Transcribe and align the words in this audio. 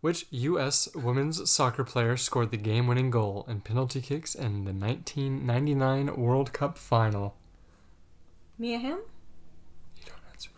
Which 0.00 0.26
U.S. 0.30 0.88
women's 0.94 1.50
soccer 1.50 1.84
player 1.84 2.16
scored 2.16 2.50
the 2.50 2.56
game 2.56 2.86
winning 2.86 3.10
goal 3.10 3.44
in 3.48 3.60
penalty 3.60 4.00
kicks 4.00 4.34
in 4.34 4.64
the 4.64 4.72
1999 4.72 6.16
World 6.16 6.52
Cup 6.54 6.78
final? 6.78 7.36
Mia 8.58 8.78
Hamm? 8.78 9.00
You 9.96 10.04
don't 10.06 10.16
answer. 10.32 10.50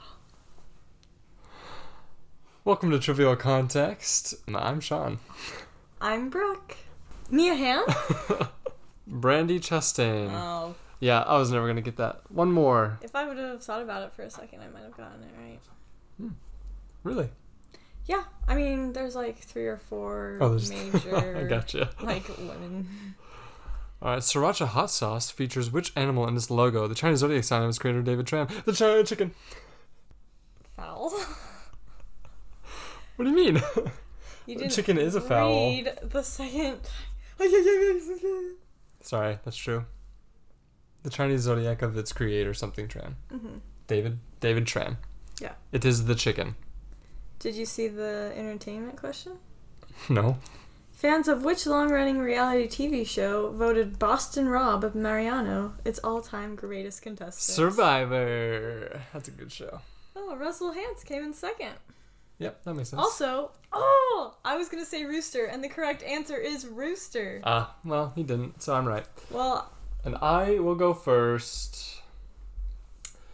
Welcome 2.65 2.93
to 2.93 3.01
Trivial 3.01 3.35
Context. 3.35 4.35
I'm 4.55 4.79
Sean. 4.79 5.19
I'm 6.01 6.29
Brooke. 6.31 6.77
Mia 7.29 7.57
Hamm? 7.57 7.85
Brandi 9.11 9.59
Chastain. 9.59 10.31
oh, 10.31 10.77
Yeah, 11.01 11.23
I 11.23 11.37
was 11.37 11.51
never 11.51 11.67
going 11.67 11.77
to 11.77 11.83
get 11.83 11.97
that. 11.97 12.21
One 12.31 12.53
more. 12.53 13.01
if 13.03 13.17
I 13.17 13.27
would 13.27 13.39
have 13.39 13.61
thought 13.65 13.83
about 13.83 14.05
it 14.05 14.13
for 14.13 14.23
a 14.23 14.31
second, 14.31 14.61
I 14.61 14.69
might 14.69 14.85
have 14.85 14.97
gotten 14.97 15.25
it 15.25 15.35
right. 15.37 15.61
Hmm. 16.19 16.29
Really? 17.03 17.31
Yeah, 18.07 18.25
I 18.49 18.55
mean, 18.57 18.93
there's 18.93 19.15
like 19.15 19.39
three 19.39 19.67
or 19.67 19.77
four 19.77 20.39
Oh, 20.41 20.49
there's. 20.51 20.71
major, 20.93 21.37
I 21.37 21.45
gotcha. 21.45 21.91
like 22.01 22.27
women. 22.39 22.89
All 24.03 24.09
right, 24.11 24.19
sriracha 24.19 24.67
hot 24.67 24.91
sauce 24.91 25.31
features 25.31 25.71
which 25.71 25.93
animal 25.97 26.27
in 26.27 26.35
its 26.37 26.51
logo? 26.51 26.89
The 26.89 26.95
Chinese 26.97 27.21
zodiac 27.21 27.45
sign 27.45 27.63
of 27.63 27.69
its 27.69 27.79
creator 27.79 28.03
David 28.03 28.27
Tran. 28.27 28.65
The 28.65 28.73
China 28.73 29.05
chicken. 29.05 29.33
Fowl. 30.77 31.11
What 33.17 33.25
do 33.25 33.31
you 33.31 33.37
mean? 33.37 33.63
You 34.45 34.57
didn't 34.59 34.73
chicken 34.73 34.99
is 34.99 35.15
a 35.15 35.21
fowl. 35.21 35.69
read 35.71 35.89
the 36.03 36.23
second. 36.25 36.81
Sorry, 39.01 39.39
that's 39.45 39.57
true. 39.57 39.85
The 41.05 41.11
Chinese 41.11 41.43
zodiac 41.43 41.81
of 41.83 41.97
its 41.97 42.13
creator 42.13 42.53
something 42.53 42.89
Tran. 42.89 43.15
hmm 43.31 43.59
David 43.87 44.19
David 44.41 44.65
Tran. 44.65 44.97
Yeah. 45.41 45.53
It 45.71 45.85
is 45.85 46.07
the 46.07 46.17
chicken. 46.17 46.57
Did 47.43 47.57
you 47.57 47.67
see 47.67 47.89
the 47.89 48.33
entertainment 48.37 48.97
question? 48.97 49.33
No. 50.09 50.39
Fans 50.93 51.27
of 51.29 51.45
which 51.45 51.67
long-running 51.67 52.19
reality 52.19 52.67
TV 52.69 53.07
show 53.07 53.51
voted 53.51 53.99
Boston 53.99 54.49
Rob 54.49 54.85
of 54.85 54.95
Mariano 54.95 55.75
its 55.85 55.99
all-time 56.05 56.55
greatest 56.55 57.03
contestant? 57.03 57.57
Survivor. 57.57 59.03
That's 59.13 59.27
a 59.29 59.33
good 59.33 59.51
show. 59.53 59.81
Oh, 60.17 60.37
Russell 60.37 60.73
Hantz 60.73 61.05
came 61.05 61.25
in 61.25 61.35
second. 61.35 61.75
Yep, 62.39 62.63
that 62.65 62.75
makes 62.75 62.91
sense. 62.91 63.03
Also, 63.03 63.51
oh, 63.73 64.35
I 64.45 64.57
was 64.57 64.69
gonna 64.69 64.87
say 64.87 65.05
rooster, 65.05 65.45
and 65.47 65.63
the 65.63 65.69
correct 65.69 66.03
answer 66.05 66.37
is 66.37 66.67
rooster. 66.67 67.41
Ah, 67.45 67.75
well, 67.85 68.13
he 68.15 68.23
didn't, 68.23 68.63
so 68.63 68.75
I'm 68.75 68.87
right. 68.87 69.05
Well, 69.31 69.71
And 70.05 70.17
I 70.23 70.59
will 70.61 70.77
go 70.77 70.95
first. 70.95 72.01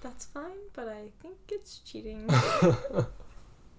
that's 0.03 0.25
fine, 0.25 0.71
but 0.75 0.89
I 0.89 1.11
think 1.23 1.37
it's 1.51 1.79
cheating. 1.85 2.29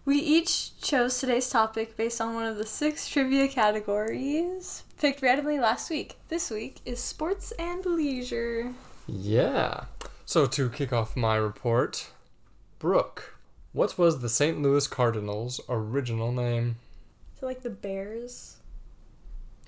we 0.10 0.18
each 0.18 0.76
chose 0.82 1.20
today's 1.20 1.48
topic 1.52 1.96
based 1.96 2.20
on 2.20 2.34
one 2.34 2.48
of 2.48 2.58
the 2.58 2.66
six 2.66 3.08
trivia 3.08 3.48
categories 3.48 4.82
picked 4.98 5.22
randomly 5.22 5.60
last 5.60 5.92
week. 5.92 6.18
This 6.30 6.50
week 6.50 6.80
is 6.84 7.00
sports 7.00 7.54
and 7.60 7.86
leisure. 7.86 8.74
Yeah. 9.06 9.84
So 10.26 10.48
to 10.48 10.68
kick 10.72 10.92
off 10.92 11.16
my 11.16 11.36
report, 11.36 12.10
Brooke, 12.80 13.36
what 13.72 14.00
was 14.00 14.20
the 14.22 14.30
St. 14.30 14.60
Louis 14.60 14.88
Cardinals' 14.88 15.62
original 15.70 16.32
name? 16.32 16.78
So, 17.40 17.46
like 17.46 17.62
the 17.62 17.70
Bears. 17.70 18.58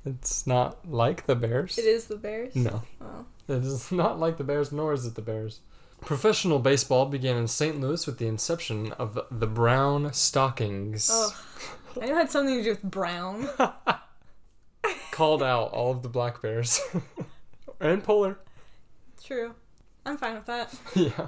It's 0.03 0.47
not 0.47 0.89
like 0.89 1.28
the 1.28 1.36
Bears. 1.36 1.78
It 1.78 1.86
is 1.86 2.06
the 2.08 2.16
Bears. 2.16 2.56
No, 2.56 2.81
Oh. 3.00 3.25
it 3.47 3.64
is 3.64 3.92
not 4.03 4.19
like 4.19 4.38
the 4.38 4.44
Bears, 4.44 4.72
nor 4.72 4.92
is 4.94 5.06
it 5.06 5.14
the 5.14 5.22
Bears. 5.22 5.59
Professional 6.02 6.59
baseball 6.59 7.05
began 7.05 7.38
in 7.38 7.47
St. 7.47 7.80
Louis 7.80 8.05
with 8.05 8.17
the 8.17 8.27
inception 8.27 8.91
of 8.94 9.19
the 9.30 9.47
Brown 9.47 10.11
Stockings. 10.13 11.09
Oh. 11.11 11.35
I 12.02 12.05
knew 12.05 12.11
it 12.13 12.16
had 12.16 12.31
something 12.31 12.57
to 12.57 12.63
do 12.63 12.69
with 12.71 12.81
brown. 12.83 13.47
Called 15.11 15.44
out 15.44 15.72
all 15.72 15.91
of 15.91 16.02
the 16.02 16.09
Black 16.09 16.41
Bears. 16.41 16.81
and 17.79 18.03
Polar. 18.03 18.39
True. 19.23 19.53
I'm 20.05 20.17
fine 20.17 20.35
with 20.35 20.45
that. 20.47 20.73
yeah. 20.95 21.28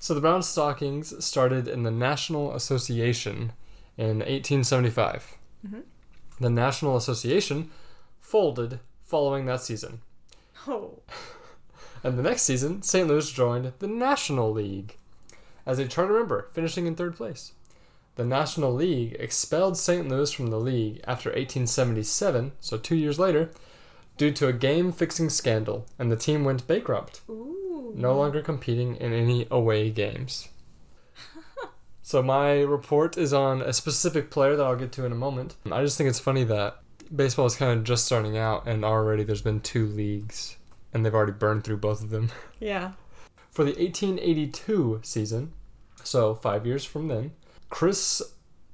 So 0.00 0.14
the 0.14 0.20
Brown 0.20 0.42
Stockings 0.42 1.24
started 1.24 1.66
in 1.66 1.82
the 1.84 1.90
National 1.90 2.54
Association 2.54 3.52
in 3.96 4.18
1875. 4.18 5.38
Mhm. 5.66 5.82
The 6.40 6.50
National 6.50 6.96
Association 6.96 7.70
folded 8.20 8.80
following 9.02 9.46
that 9.46 9.62
season. 9.62 10.00
Oh. 10.66 10.98
And 12.04 12.18
the 12.18 12.22
next 12.22 12.42
season, 12.42 12.82
St. 12.82 13.06
Louis 13.06 13.30
joined 13.30 13.72
the 13.78 13.86
National 13.86 14.50
League 14.50 14.96
as 15.64 15.78
a 15.78 15.86
charter 15.86 16.14
member, 16.14 16.48
finishing 16.52 16.86
in 16.86 16.94
third 16.94 17.16
place. 17.16 17.52
The 18.16 18.24
National 18.24 18.72
League 18.72 19.16
expelled 19.18 19.76
St. 19.78 20.08
Louis 20.08 20.30
from 20.32 20.48
the 20.48 20.60
league 20.60 21.00
after 21.06 21.30
1877, 21.30 22.52
so 22.60 22.76
two 22.76 22.96
years 22.96 23.18
later, 23.18 23.50
due 24.18 24.32
to 24.32 24.48
a 24.48 24.52
game 24.52 24.92
fixing 24.92 25.30
scandal, 25.30 25.86
and 25.98 26.10
the 26.10 26.16
team 26.16 26.44
went 26.44 26.66
bankrupt 26.66 27.22
Ooh. 27.30 27.92
no 27.96 28.16
longer 28.16 28.42
competing 28.42 28.96
in 28.96 29.12
any 29.12 29.46
away 29.50 29.90
games. 29.90 30.48
so 32.02 32.22
my 32.22 32.60
report 32.60 33.16
is 33.16 33.32
on 33.32 33.62
a 33.62 33.72
specific 33.72 34.30
player 34.30 34.56
that 34.56 34.66
I'll 34.66 34.76
get 34.76 34.92
to 34.92 35.06
in 35.06 35.12
a 35.12 35.16
moment. 35.16 35.56
I 35.70 35.82
just 35.82 35.96
think 35.96 36.10
it's 36.10 36.20
funny 36.20 36.44
that 36.44 36.80
baseball 37.14 37.46
is 37.46 37.56
kind 37.56 37.78
of 37.78 37.84
just 37.84 38.04
starting 38.04 38.36
out 38.36 38.66
and 38.66 38.84
already 38.84 39.22
there's 39.24 39.42
been 39.42 39.60
two 39.60 39.86
leagues 39.86 40.56
and 40.92 41.04
they've 41.04 41.14
already 41.14 41.32
burned 41.32 41.64
through 41.64 41.78
both 41.78 42.02
of 42.02 42.10
them. 42.10 42.30
Yeah. 42.60 42.92
For 43.50 43.64
the 43.64 43.72
1882 43.72 45.00
season, 45.02 45.52
so 46.04 46.34
5 46.34 46.64
years 46.64 46.84
from 46.84 47.08
then, 47.08 47.32
Chris 47.68 48.22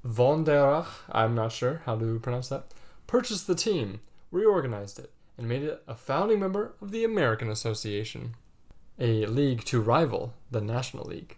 von 0.05 0.45
der 0.45 0.65
Ahe, 0.65 0.89
I'm 1.11 1.35
not 1.35 1.53
sure 1.53 1.83
how 1.85 1.97
to 1.97 2.21
pronounce 2.21 2.49
that, 2.49 2.67
purchased 3.07 3.47
the 3.47 3.55
team, 3.55 4.01
reorganized 4.31 4.99
it, 4.99 5.11
and 5.37 5.49
made 5.49 5.63
it 5.63 5.83
a 5.89 5.97
founding 5.97 6.39
member 6.39 6.75
of 6.81 6.91
the 6.93 7.03
American 7.03 7.51
Association 7.51 8.35
a 8.99 9.27
league 9.27 9.65
to 9.65 9.81
rival 9.81 10.35
the 10.51 10.61
National 10.61 11.05
League. 11.05 11.37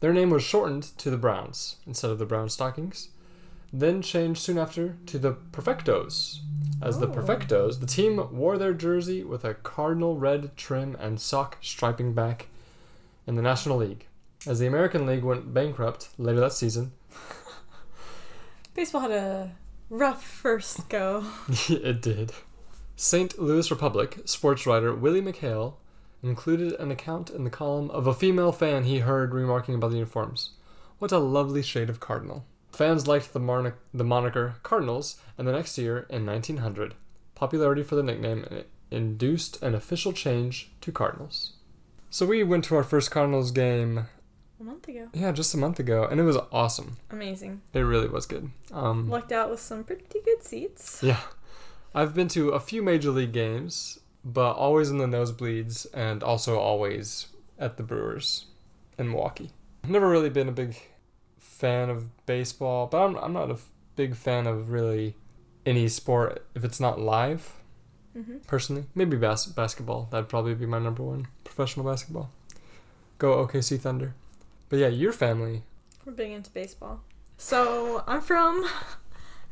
Their 0.00 0.12
name 0.12 0.30
was 0.30 0.42
shortened 0.42 0.84
to 0.98 1.10
the 1.10 1.16
Browns 1.16 1.76
instead 1.86 2.10
of 2.10 2.18
the 2.18 2.26
Brown 2.26 2.48
Stockings, 2.48 3.08
then 3.72 4.02
changed 4.02 4.40
soon 4.40 4.58
after 4.58 4.96
to 5.06 5.18
the 5.18 5.32
Perfectos. 5.32 6.40
As 6.82 6.98
the 6.98 7.06
Oh. 7.06 7.12
Perfectos, 7.12 7.80
the 7.80 7.86
team 7.86 8.36
wore 8.36 8.58
their 8.58 8.74
jersey 8.74 9.22
with 9.22 9.44
a 9.44 9.54
cardinal 9.54 10.16
red 10.18 10.56
trim 10.56 10.96
and 10.98 11.20
sock 11.20 11.58
striping 11.60 12.12
back 12.12 12.48
in 13.26 13.36
the 13.36 13.42
National 13.42 13.78
League. 13.78 14.06
As 14.46 14.58
the 14.58 14.66
American 14.66 15.06
League 15.06 15.22
went 15.22 15.54
bankrupt 15.54 16.08
later 16.18 16.40
that 16.40 16.52
season, 16.52 16.92
Baseball 18.74 19.02
had 19.02 19.10
a 19.10 19.52
rough 19.90 20.24
first 20.24 20.88
go. 20.88 21.24
it 21.68 22.02
did. 22.02 22.32
St. 22.96 23.38
Louis 23.38 23.70
Republic 23.70 24.20
sports 24.24 24.66
writer 24.66 24.94
Willie 24.94 25.22
McHale 25.22 25.74
included 26.22 26.72
an 26.74 26.90
account 26.90 27.30
in 27.30 27.44
the 27.44 27.50
column 27.50 27.90
of 27.90 28.06
a 28.06 28.14
female 28.14 28.52
fan 28.52 28.84
he 28.84 29.00
heard 29.00 29.34
remarking 29.34 29.74
about 29.74 29.90
the 29.90 29.96
uniforms. 29.96 30.50
What 30.98 31.12
a 31.12 31.18
lovely 31.18 31.62
shade 31.62 31.90
of 31.90 32.00
cardinal. 32.00 32.44
Fans 32.72 33.06
liked 33.06 33.32
the, 33.32 33.40
marni- 33.40 33.74
the 33.92 34.04
moniker 34.04 34.56
Cardinals, 34.62 35.20
and 35.36 35.46
the 35.46 35.52
next 35.52 35.76
year, 35.78 36.06
in 36.08 36.24
1900, 36.26 36.94
popularity 37.34 37.82
for 37.82 37.96
the 37.96 38.02
nickname 38.02 38.46
induced 38.90 39.62
an 39.62 39.74
official 39.74 40.12
change 40.12 40.70
to 40.80 40.92
Cardinals. 40.92 41.52
So 42.10 42.26
we 42.26 42.42
went 42.42 42.64
to 42.64 42.76
our 42.76 42.82
first 42.82 43.10
Cardinals 43.10 43.50
game, 43.50 44.06
A 44.60 44.64
month 44.64 44.86
ago. 44.88 45.08
yeah, 45.12 45.32
just 45.32 45.54
a 45.54 45.58
month 45.58 45.78
ago, 45.78 46.04
and 46.04 46.20
it 46.20 46.24
was 46.24 46.36
awesome. 46.52 46.96
Amazing. 47.10 47.62
It 47.72 47.80
really 47.80 48.08
was 48.08 48.26
good. 48.26 48.50
Um, 48.72 49.08
Lucked 49.08 49.32
out 49.32 49.50
with 49.50 49.60
some 49.60 49.84
pretty 49.84 50.20
good 50.24 50.42
seats. 50.42 51.00
Yeah. 51.02 51.20
I've 51.94 52.14
been 52.14 52.28
to 52.28 52.50
a 52.50 52.60
few 52.60 52.82
major 52.82 53.10
league 53.10 53.32
games, 53.32 53.98
but 54.24 54.52
always 54.52 54.88
in 54.90 54.98
the 54.98 55.06
nosebleeds 55.06 55.86
and 55.92 56.22
also 56.22 56.58
always 56.58 57.26
at 57.58 57.76
the 57.76 57.82
Brewers 57.82 58.46
in 58.98 59.10
Milwaukee. 59.10 59.50
I've 59.84 59.90
never 59.90 60.08
really 60.08 60.30
been 60.30 60.48
a 60.48 60.52
big 60.52 60.76
fan 61.42 61.90
of 61.90 62.24
baseball, 62.26 62.86
but 62.86 63.04
I'm, 63.04 63.16
I'm 63.16 63.32
not 63.32 63.50
a 63.50 63.58
big 63.96 64.14
fan 64.16 64.46
of 64.46 64.70
really 64.70 65.14
any 65.66 65.88
sport 65.88 66.44
if 66.54 66.64
it's 66.64 66.80
not 66.80 66.98
live, 67.00 67.52
hmm 68.14 68.38
personally. 68.46 68.84
Maybe 68.94 69.16
bas- 69.16 69.46
basketball. 69.46 70.08
That'd 70.10 70.28
probably 70.28 70.54
be 70.54 70.66
my 70.66 70.78
number 70.78 71.02
one. 71.02 71.28
Professional 71.44 71.84
basketball. 71.86 72.30
Go 73.18 73.46
OKC 73.46 73.78
Thunder. 73.80 74.14
But 74.68 74.78
yeah, 74.78 74.88
your 74.88 75.12
family. 75.12 75.62
We're 76.04 76.12
big 76.12 76.32
into 76.32 76.50
baseball. 76.50 77.00
So 77.36 78.02
I'm 78.06 78.20
from 78.20 78.66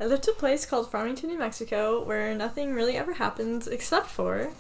I 0.01 0.07
lived 0.07 0.23
to 0.25 0.31
a 0.33 0.35
place 0.35 0.65
called 0.67 0.91
Farmington, 0.91 1.29
New 1.29 1.39
Mexico, 1.39 2.03
where 2.05 2.35
nothing 2.35 2.73
really 2.75 2.97
ever 2.97 3.15
happens 3.15 3.69
except 3.69 4.07
for 4.07 4.51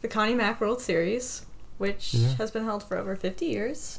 the 0.00 0.08
Connie 0.08 0.34
Mack 0.34 0.60
World 0.60 0.80
Series, 0.80 1.44
which 1.78 2.14
Yeah. 2.14 2.34
has 2.36 2.50
been 2.50 2.64
held 2.64 2.82
for 2.84 2.96
over 2.96 3.16
50 3.16 3.46
years. 3.46 3.98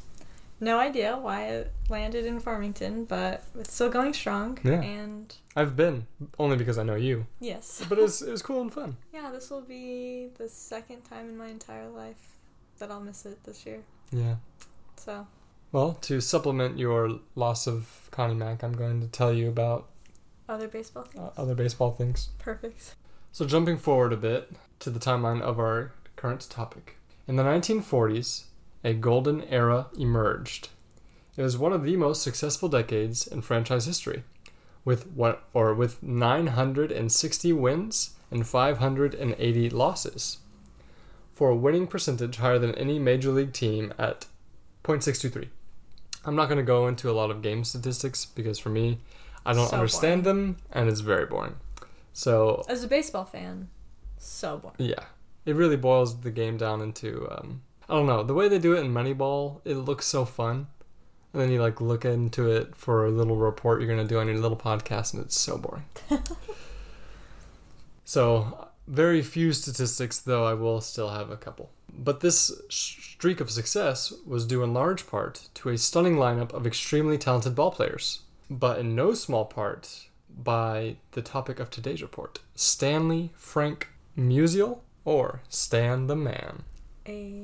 No 0.60 0.80
idea 0.80 1.18
why 1.18 1.48
it 1.48 1.74
landed 1.90 2.26
in 2.26 2.40
Farmington, 2.40 3.04
but 3.06 3.44
it's 3.60 3.74
still 3.74 3.90
going 3.90 4.14
strong. 4.14 4.58
Yeah. 4.64 4.82
And 4.82 5.36
I've 5.56 5.76
been, 5.76 6.08
only 6.40 6.56
because 6.56 6.78
I 6.78 6.84
know 6.84 6.96
you. 6.96 7.28
yes. 7.42 7.84
But 7.90 7.98
it 8.00 8.02
was, 8.02 8.22
it 8.22 8.32
was 8.32 8.42
cool 8.42 8.62
and 8.62 8.72
fun. 8.74 8.96
Yeah, 9.14 9.32
this 9.32 9.50
will 9.50 9.62
be 9.62 10.30
the 10.38 10.48
second 10.48 11.02
time 11.04 11.28
in 11.30 11.38
my 11.38 11.48
entire 11.48 11.90
life 11.90 12.38
that 12.80 12.90
I'll 12.90 13.02
miss 13.02 13.26
it 13.26 13.44
this 13.44 13.66
year. 13.66 13.80
Yeah. 14.12 14.36
So, 14.96 15.28
Well, 15.74 15.94
to 16.02 16.22
supplement 16.22 16.80
your 16.80 17.20
loss 17.36 17.68
of 17.68 18.08
Connie 18.12 18.34
Mack, 18.36 18.64
I'm 18.64 18.74
going 18.74 19.02
to 19.02 19.08
tell 19.08 19.34
you 19.34 19.50
about 19.50 19.88
Other 20.48 20.68
baseball 20.70 21.04
things. 21.04 21.22
uh, 21.38 21.42
other 21.42 21.56
baseball 21.56 21.92
things. 21.92 22.30
Perfect. 22.40 22.96
So, 23.34 23.46
jumping 23.46 23.78
forward 23.78 24.14
a 24.14 24.18
bit 24.18 24.52
to 24.80 24.90
the 24.90 25.00
timeline 25.00 25.42
of 25.42 25.60
our 25.60 25.92
current 26.16 26.48
topic. 26.50 26.96
In 27.28 27.36
the 27.36 27.44
1940s, 27.44 28.46
a 28.86 28.94
golden 28.94 29.44
era 29.46 29.88
emerged. 29.98 30.70
It 31.36 31.42
was 31.42 31.58
one 31.58 31.74
of 31.74 31.84
the 31.84 31.98
most 31.98 32.22
successful 32.22 32.70
decades 32.70 33.28
in 33.28 33.42
franchise 33.42 33.86
history, 33.86 34.24
with 34.86 35.08
one 35.08 35.36
or 35.54 35.74
with 35.74 36.02
960 36.02 37.52
wins 37.54 38.12
and 38.32 38.48
580 38.48 39.70
losses, 39.72 40.38
for 41.34 41.50
a 41.50 41.56
winning 41.56 41.88
percentage 41.88 42.38
higher 42.38 42.60
than 42.60 42.74
any 42.76 43.00
major 43.00 43.32
league 43.32 43.52
team 43.54 43.94
at 43.98 44.28
.623. 44.84 45.50
I'm 46.24 46.36
not 46.36 46.46
going 46.48 46.58
to 46.58 46.64
go 46.64 46.88
into 46.88 47.10
a 47.10 47.14
lot 47.14 47.30
of 47.32 47.42
game 47.42 47.64
statistics 47.64 48.26
because 48.26 48.58
for 48.58 48.70
me, 48.70 49.00
I 49.46 49.54
don't 49.54 49.68
So 49.70 49.76
understand 49.76 50.24
them 50.24 50.58
and 50.72 50.88
it's 50.90 51.02
very 51.02 51.26
boring. 51.26 51.56
So 52.14 52.64
As 52.70 52.84
a 52.84 52.88
baseball 52.88 53.26
fan, 53.26 53.68
so 54.18 54.58
boring. 54.58 54.76
yeah, 54.80 55.04
it 55.46 55.56
really 55.56 55.76
boils 55.76 56.22
the 56.22 56.32
game 56.32 56.58
down 56.58 56.82
into 56.82 57.28
um, 57.30 57.62
I 57.90 57.94
don't 57.94 58.08
know 58.08 58.24
the 58.24 58.34
way 58.34 58.48
they 58.48 58.60
do 58.60 58.74
it 58.74 58.82
in 58.82 58.94
Moneyball. 58.94 59.62
It 59.64 59.76
looks 59.76 60.06
so 60.06 60.26
fun, 60.26 60.68
and 61.34 61.42
then 61.42 61.52
you 61.52 61.62
like 61.62 61.82
look 61.82 62.06
into 62.06 62.50
it 62.50 62.76
for 62.76 63.06
a 63.06 63.12
little 63.12 63.36
report 63.36 63.82
you're 63.82 63.90
gonna 63.90 64.08
do 64.08 64.20
on 64.20 64.28
your 64.28 64.38
little 64.38 64.58
podcast, 64.58 65.14
and 65.14 65.24
it's 65.24 65.40
so 65.40 65.58
boring. 65.58 65.86
so 68.06 68.70
very 68.88 69.22
few 69.22 69.54
statistics, 69.54 70.18
though 70.20 70.46
I 70.46 70.54
will 70.54 70.82
still 70.82 71.10
have 71.10 71.30
a 71.30 71.38
couple. 71.38 71.72
But 71.98 72.20
this 72.20 72.52
streak 72.70 73.40
of 73.40 73.50
success 73.50 74.14
was 74.26 74.46
due 74.46 74.64
in 74.64 74.74
large 74.74 75.08
part 75.08 75.48
to 75.56 75.70
a 75.70 75.78
stunning 75.78 76.16
lineup 76.16 76.54
of 76.54 76.68
extremely 76.68 77.18
talented 77.18 77.56
ball 77.56 77.72
players, 77.72 78.22
but 78.50 78.80
in 78.80 78.96
no 78.96 79.14
small 79.14 79.46
part 79.46 80.08
by 80.38 80.98
the 81.12 81.22
topic 81.22 81.60
of 81.60 81.70
today's 81.70 82.02
report 82.02 82.40
Stanley 82.56 83.32
Frank 83.36 83.88
Musial 84.18 84.80
or 85.06 85.42
Stan 85.50 86.08
the 86.08 86.16
Man. 86.16 86.64
A 87.08 87.42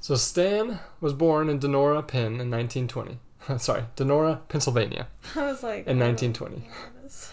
So 0.00 0.14
Stan 0.16 0.80
was 1.00 1.12
born 1.12 1.48
in 1.48 1.58
Donora, 1.60 2.06
Penn 2.06 2.40
in 2.40 2.50
1920. 2.50 3.18
Sorry, 3.58 3.84
Donora, 3.96 4.40
Pennsylvania 4.48 5.06
I 5.36 5.42
was 5.46 5.62
like 5.62 5.86
in 5.86 5.98
1920. 5.98 6.56
know 6.56 6.62
what 6.62 7.02
it 7.02 7.06
is. 7.06 7.32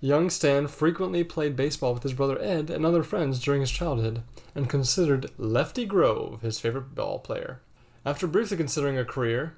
Young 0.00 0.30
Stan 0.30 0.66
frequently 0.68 1.22
played 1.24 1.56
baseball 1.56 1.94
with 1.94 2.02
his 2.02 2.12
brother 2.12 2.38
Ed 2.40 2.70
and 2.70 2.84
other 2.84 3.02
friends 3.02 3.40
during 3.40 3.60
his 3.60 3.70
childhood 3.70 4.22
and 4.54 4.68
considered 4.68 5.30
Lefty 5.38 5.84
Grove 5.84 6.40
his 6.42 6.58
favorite 6.60 6.94
ball 6.94 7.18
player. 7.18 7.60
After 8.04 8.26
briefly 8.26 8.56
considering 8.56 8.98
a 8.98 9.04
career 9.04 9.54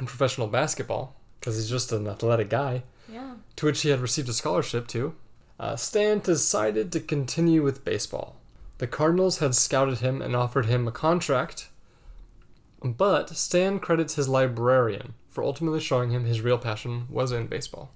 in 0.00 0.06
professional 0.06 0.46
basketball, 0.46 1.14
because 1.40 1.56
he's 1.56 1.68
just 1.70 1.92
an 1.92 2.06
athletic 2.06 2.48
guy, 2.50 2.82
Yeah. 3.10 3.34
to 3.56 3.66
which 3.66 3.82
he 3.82 3.90
had 3.90 4.00
received 4.00 4.28
a 4.30 4.32
scholarship 4.32 4.86
to, 4.88 5.14
uh, 5.60 5.76
Stan 5.76 6.18
decided 6.20 6.90
to 6.92 7.00
continue 7.00 7.62
with 7.62 7.84
baseball. 7.84 8.36
The 8.78 8.86
Cardinals 8.86 9.38
had 9.38 9.54
scouted 9.54 9.98
him 9.98 10.20
and 10.20 10.36
offered 10.36 10.66
him 10.66 10.86
a 10.86 10.92
contract, 10.92 11.70
but 12.82 13.30
Stan 13.30 13.78
credits 13.78 14.14
his 14.14 14.28
librarian 14.28 15.14
for 15.28 15.42
ultimately 15.42 15.80
showing 15.80 16.10
him 16.10 16.24
his 16.24 16.40
real 16.40 16.58
passion 16.58 17.06
was 17.08 17.32
in 17.32 17.46
baseball. 17.46 17.92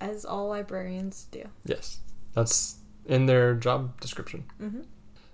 As 0.00 0.24
all 0.24 0.48
librarians 0.48 1.26
do. 1.30 1.44
Yes, 1.64 2.00
that's 2.34 2.76
in 3.06 3.26
their 3.26 3.54
job 3.54 4.00
description. 4.00 4.44
Mm-hmm. 4.60 4.80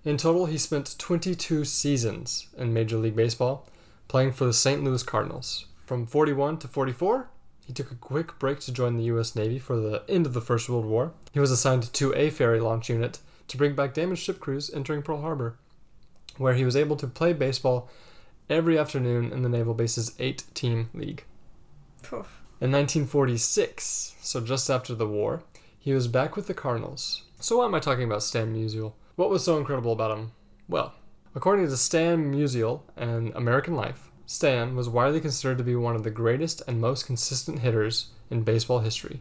In 0.04 0.16
total, 0.16 0.46
he 0.46 0.58
spent 0.58 0.96
22 0.98 1.64
seasons 1.64 2.48
in 2.56 2.72
Major 2.72 2.96
League 2.96 3.16
Baseball, 3.16 3.68
playing 4.06 4.32
for 4.32 4.44
the 4.44 4.52
St. 4.52 4.84
Louis 4.84 5.02
Cardinals. 5.02 5.66
From 5.84 6.06
41 6.06 6.58
to 6.58 6.68
44, 6.68 7.28
he 7.66 7.72
took 7.72 7.90
a 7.90 7.96
quick 7.96 8.38
break 8.38 8.60
to 8.60 8.72
join 8.72 8.96
the 8.96 9.04
U.S. 9.04 9.34
Navy 9.34 9.58
for 9.58 9.76
the 9.76 10.04
end 10.08 10.26
of 10.26 10.32
the 10.32 10.40
First 10.40 10.68
World 10.68 10.84
War. 10.84 11.12
He 11.32 11.40
was 11.40 11.50
assigned 11.50 11.92
to 11.92 12.14
a 12.14 12.30
ferry 12.30 12.60
launch 12.60 12.88
unit 12.88 13.18
to 13.48 13.56
bring 13.56 13.74
back 13.74 13.94
damaged 13.94 14.22
ship 14.22 14.40
crews 14.40 14.70
entering 14.72 15.02
Pearl 15.02 15.20
Harbor, 15.20 15.58
where 16.36 16.54
he 16.54 16.64
was 16.64 16.76
able 16.76 16.96
to 16.96 17.06
play 17.06 17.32
baseball 17.32 17.88
every 18.48 18.78
afternoon 18.78 19.32
in 19.32 19.42
the 19.42 19.48
naval 19.48 19.74
base's 19.74 20.14
eight 20.18 20.44
team 20.54 20.90
league. 20.94 21.24
Poof. 22.02 22.42
In 22.60 22.72
1946, 22.72 24.14
so 24.20 24.40
just 24.40 24.70
after 24.70 24.94
the 24.94 25.06
war, 25.06 25.42
he 25.78 25.92
was 25.92 26.08
back 26.08 26.36
with 26.36 26.46
the 26.46 26.54
Cardinals. 26.54 27.22
So 27.40 27.58
why 27.58 27.66
am 27.66 27.74
I 27.74 27.80
talking 27.80 28.04
about 28.04 28.22
Stan 28.22 28.54
Musial? 28.54 28.94
What 29.16 29.30
was 29.30 29.44
so 29.44 29.58
incredible 29.58 29.92
about 29.92 30.16
him? 30.16 30.32
Well, 30.68 30.94
according 31.34 31.66
to 31.66 31.76
Stan 31.76 32.32
Musial 32.32 32.82
and 32.96 33.32
American 33.34 33.74
Life, 33.74 34.10
Stan 34.24 34.74
was 34.74 34.88
widely 34.88 35.20
considered 35.20 35.58
to 35.58 35.64
be 35.64 35.76
one 35.76 35.94
of 35.94 36.02
the 36.02 36.10
greatest 36.10 36.62
and 36.66 36.80
most 36.80 37.06
consistent 37.06 37.60
hitters 37.60 38.08
in 38.30 38.42
baseball 38.42 38.80
history. 38.80 39.20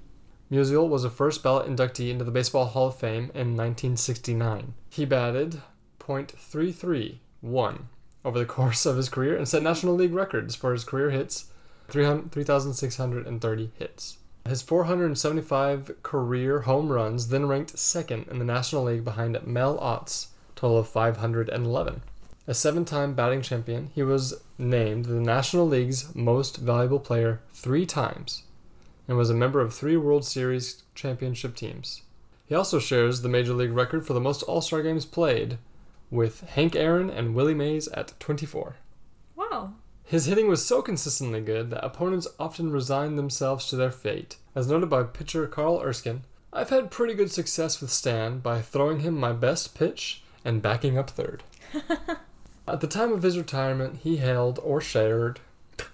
Musial 0.52 0.88
was 0.88 1.04
a 1.04 1.10
first 1.10 1.42
ballot 1.42 1.68
inductee 1.68 2.12
into 2.12 2.24
the 2.24 2.30
Baseball 2.30 2.66
Hall 2.66 2.90
of 2.90 3.00
Fame 3.00 3.32
in 3.34 3.58
1969. 3.58 4.76
He 4.90 5.04
batted 5.04 5.62
.331 6.00 7.18
over 8.24 8.40
the 8.40 8.46
course 8.58 8.86
of 8.86 8.98
his 8.98 9.10
career 9.10 9.36
and 9.36 9.48
set 9.48 9.64
National 9.64 9.96
League 9.96 10.14
records 10.14 10.54
for 10.54 10.72
his 10.72 10.84
career 10.84 11.10
hits 11.10 11.52
3,630 11.90 13.72
hits. 13.80 14.18
His 14.48 14.62
475 14.62 16.04
career 16.04 16.62
home 16.62 16.90
runs 16.90 17.30
then 17.30 17.48
ranked 17.48 17.80
second 17.80 18.28
in 18.30 18.38
the 18.38 18.46
National 18.46 18.84
League 18.84 19.04
behind 19.04 19.42
Mel 19.48 19.80
Ott's 19.80 20.28
total 20.56 20.78
of 20.78 20.88
511. 20.88 22.02
A 22.48 22.54
seven 22.54 22.86
time 22.86 23.16
batting 23.16 23.42
champion, 23.42 23.90
he 23.96 24.04
was 24.04 24.36
named 24.60 25.06
the 25.06 25.20
National 25.20 25.68
League's 25.68 26.14
most 26.14 26.58
valuable 26.58 27.00
player 27.00 27.42
three 27.52 27.88
times 27.88 28.44
and 29.08 29.18
was 29.18 29.30
a 29.30 29.36
member 29.36 29.62
of 29.62 29.74
three 29.74 29.98
World 29.98 30.26
Series 30.26 30.84
championship 30.94 31.56
teams. 31.56 32.02
He 32.46 32.56
also 32.56 32.80
shares 32.80 33.22
the 33.22 33.30
Major 33.30 33.54
League 33.54 33.72
record 33.72 34.06
for 34.06 34.14
the 34.14 34.20
most 34.20 34.44
All 34.44 34.62
Star 34.62 34.82
games 34.82 35.06
played 35.06 35.58
with 36.12 36.42
Hank 36.42 36.76
Aaron 36.76 37.10
and 37.10 37.34
Willie 37.34 37.54
Mays 37.54 37.88
at 37.90 38.14
24. 38.20 38.76
Wow. 39.36 39.74
His 40.04 40.26
hitting 40.26 40.48
was 40.48 40.64
so 40.66 40.82
consistently 40.82 41.42
good 41.42 41.72
that 41.72 41.84
opponents 41.84 42.28
often 42.40 42.72
resigned 42.72 43.18
themselves 43.18 43.68
to 43.68 43.76
their 43.76 43.92
fate. 43.92 44.38
As 44.54 44.68
noted 44.68 44.90
by 44.90 45.04
pitcher 45.04 45.48
Carl 45.48 45.82
Erskine, 45.82 46.22
I've 46.54 46.70
had 46.70 46.92
pretty 46.92 47.16
good 47.16 47.32
success 47.32 47.82
with 47.82 47.92
Stan 47.92 48.40
by 48.40 48.62
throwing 48.62 49.00
him 49.00 49.20
my 49.20 49.34
best 49.34 49.76
pitch 49.76 50.24
and 50.46 50.62
backing 50.62 50.98
up 50.98 51.10
third. 51.10 51.44
At 52.68 52.82
the 52.82 52.88
time 52.88 53.12
of 53.12 53.24
his 53.24 53.38
retirement, 53.38 54.00
he 54.04 54.18
held 54.18 54.60
or 54.64 54.80
shared 54.82 55.40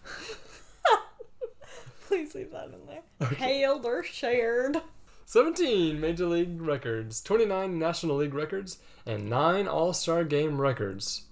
Please 2.07 2.35
leave 2.35 2.51
that 2.51 2.65
in 2.65 2.80
there. 3.21 3.29
Hailed 3.37 3.85
or 3.85 4.03
shared. 4.03 4.81
17 5.25 5.99
Major 5.99 6.25
League 6.25 6.61
records, 6.61 7.21
29 7.21 7.79
National 7.79 8.17
League 8.17 8.33
records, 8.33 8.79
and 9.05 9.29
9 9.29 9.67
All 9.67 9.93
Star 9.93 10.23
Game 10.25 10.59
records. 10.59 11.23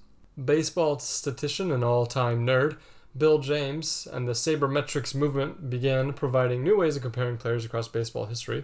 Baseball 0.41 0.99
statistician 0.99 1.69
and 1.71 1.83
all 1.83 2.05
time 2.05 2.45
nerd 2.47 2.77
Bill 3.17 3.39
James 3.39 4.07
and 4.11 4.27
the 4.27 4.33
sabermetrics 4.33 5.15
movement 5.15 5.69
began 5.69 6.13
providing 6.13 6.63
new 6.63 6.77
ways 6.77 6.95
of 6.95 7.01
comparing 7.01 7.37
players 7.37 7.65
across 7.65 7.87
baseball 7.87 8.25
history. 8.25 8.63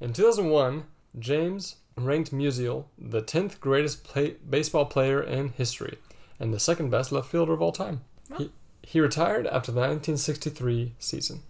In 0.00 0.12
2001, 0.12 0.84
James 1.18 1.76
ranked 1.96 2.32
Musial 2.32 2.86
the 2.98 3.22
10th 3.22 3.60
greatest 3.60 4.02
play- 4.04 4.36
baseball 4.48 4.86
player 4.86 5.22
in 5.22 5.50
history 5.50 5.98
and 6.40 6.52
the 6.52 6.60
second 6.60 6.90
best 6.90 7.12
left 7.12 7.30
fielder 7.30 7.52
of 7.52 7.62
all 7.62 7.72
time. 7.72 8.00
He, 8.36 8.50
he 8.82 9.00
retired 9.00 9.46
after 9.46 9.70
the 9.70 9.80
1963 9.80 10.94
season. 10.98 11.42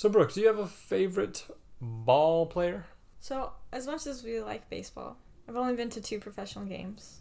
So, 0.00 0.08
Brooke, 0.08 0.32
do 0.32 0.40
you 0.40 0.46
have 0.46 0.58
a 0.58 0.66
favorite 0.66 1.44
ball 1.78 2.46
player? 2.46 2.86
So, 3.20 3.52
as 3.70 3.86
much 3.86 4.06
as 4.06 4.24
we 4.24 4.40
like 4.40 4.70
baseball, 4.70 5.18
I've 5.46 5.56
only 5.56 5.74
been 5.76 5.90
to 5.90 6.00
two 6.00 6.18
professional 6.18 6.64
games, 6.64 7.18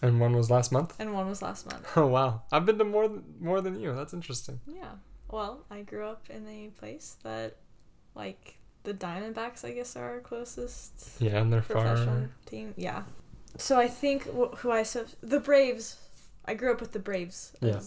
And 0.00 0.18
one 0.18 0.34
was 0.34 0.50
last 0.50 0.72
month. 0.72 0.94
and 0.98 1.12
one 1.12 1.28
was 1.28 1.42
last 1.42 1.70
month. 1.70 1.86
Oh 1.96 2.06
wow, 2.06 2.44
I've 2.50 2.64
been 2.64 2.78
to 2.78 2.84
more 2.84 3.08
th- 3.08 3.20
more 3.38 3.60
than 3.60 3.78
you. 3.78 3.94
That's 3.94 4.14
interesting. 4.14 4.58
Yeah. 4.66 4.92
Well, 5.30 5.66
I 5.70 5.82
grew 5.82 6.06
up 6.06 6.30
in 6.30 6.48
a 6.48 6.68
place 6.80 7.18
that, 7.24 7.56
like, 8.14 8.56
the 8.84 8.94
Diamondbacks, 8.94 9.62
I 9.62 9.72
guess, 9.72 9.94
are 9.94 10.08
our 10.14 10.20
closest 10.20 11.20
Yeah, 11.20 11.36
and 11.42 11.52
they're 11.52 11.60
professional 11.60 12.06
far. 12.20 12.30
team. 12.46 12.72
Yeah. 12.78 13.02
So 13.58 13.78
I 13.78 13.86
think 13.88 14.22
wh- 14.34 14.56
who 14.60 14.70
I 14.70 14.82
so 14.82 15.04
the 15.20 15.40
Braves. 15.40 15.96
I 16.46 16.54
grew 16.54 16.72
up 16.72 16.80
with 16.80 16.92
the 16.92 17.00
Braves 17.10 17.52
Yeah. 17.60 17.80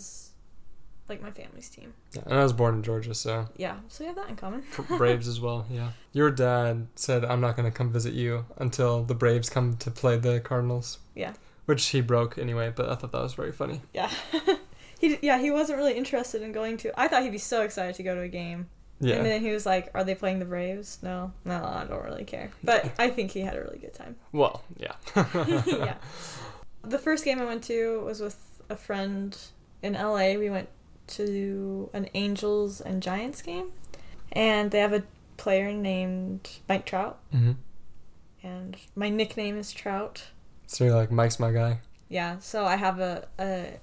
Like 1.12 1.22
my 1.22 1.32
family's 1.32 1.70
team. 1.70 1.94
Yeah, 2.14 2.24
and 2.26 2.34
I 2.40 2.44
was 2.44 2.54
born 2.54 2.76
in 2.76 2.84
Georgia, 2.84 3.14
so 3.14 3.48
Yeah. 3.58 3.78
So 3.90 4.04
we 4.04 4.08
have 4.08 4.16
that 4.16 4.30
in 4.30 4.36
common. 4.36 4.64
Braves 4.98 5.28
as 5.28 5.40
well. 5.40 5.66
Yeah. 5.70 5.92
Your 6.14 6.32
dad 6.32 6.88
said 6.96 7.24
I'm 7.26 7.42
not 7.42 7.56
gonna 7.56 7.72
come 7.72 7.92
visit 7.92 8.14
you 8.14 8.46
until 8.58 9.04
the 9.04 9.16
Braves 9.16 9.50
come 9.50 9.78
to 9.78 9.92
play 9.92 10.18
the 10.18 10.40
Cardinals. 10.40 11.00
Yeah. 11.16 11.34
Which 11.66 11.86
he 11.88 12.02
broke 12.02 12.38
anyway, 12.38 12.74
but 12.76 12.90
I 12.90 12.96
thought 12.96 13.12
that 13.12 13.22
was 13.22 13.34
very 13.34 13.52
funny. 13.52 13.82
Yeah. 13.94 14.10
he 15.00 15.18
yeah 15.22 15.38
he 15.40 15.52
wasn't 15.52 15.78
really 15.78 15.94
interested 15.98 16.42
in 16.42 16.52
going 16.52 16.78
to. 16.78 17.00
I 17.00 17.08
thought 17.08 17.24
he'd 17.24 17.32
be 17.32 17.38
so 17.38 17.62
excited 17.62 17.96
to 17.96 18.04
go 18.04 18.16
to 18.16 18.22
a 18.22 18.28
game. 18.30 18.70
Yeah. 19.04 19.16
And 19.16 19.26
then 19.26 19.42
he 19.42 19.52
was 19.52 19.66
like, 19.66 19.90
"Are 19.96 20.04
they 20.04 20.14
playing 20.16 20.40
the 20.40 20.46
Braves?" 20.46 21.00
No, 21.02 21.34
no, 21.44 21.56
I 21.56 21.86
don't 21.90 22.04
really 22.04 22.24
care. 22.24 22.52
But 22.64 22.92
I 23.00 23.10
think 23.10 23.32
he 23.32 23.42
had 23.42 23.56
a 23.56 23.62
really 23.62 23.80
good 23.80 23.94
time. 23.96 24.16
well, 24.32 24.64
yeah. 24.78 24.94
yeah. 25.66 25.96
The 26.84 27.00
first 27.00 27.26
game 27.26 27.40
I 27.42 27.46
went 27.46 27.64
to 27.66 28.02
was 28.06 28.22
with 28.22 28.62
a 28.70 28.76
friend 28.76 29.36
in 29.82 29.94
LA. 29.94 30.34
We 30.36 30.50
went 30.52 30.70
to 31.12 31.90
an 31.94 32.10
Angels 32.14 32.82
and 32.82 33.02
Giants 33.04 33.42
game, 33.42 33.72
and 34.32 34.72
they 34.72 34.80
have 34.80 34.94
a 34.94 35.04
player 35.38 35.72
named 35.72 36.50
Mike 36.70 36.86
Trout, 36.86 37.20
Mm-hmm. 37.34 37.52
and 38.44 38.78
my 38.96 39.10
nickname 39.10 39.58
is 39.58 39.72
Trout. 39.72 40.26
So 40.68 40.86
you're 40.86 40.96
like, 40.96 41.12
Mike's 41.12 41.40
my 41.40 41.52
guy. 41.52 41.80
Yeah, 42.10 42.40
so 42.40 42.66
I 42.66 42.76
have 42.76 43.00
a 43.00 43.28
a 43.40 43.80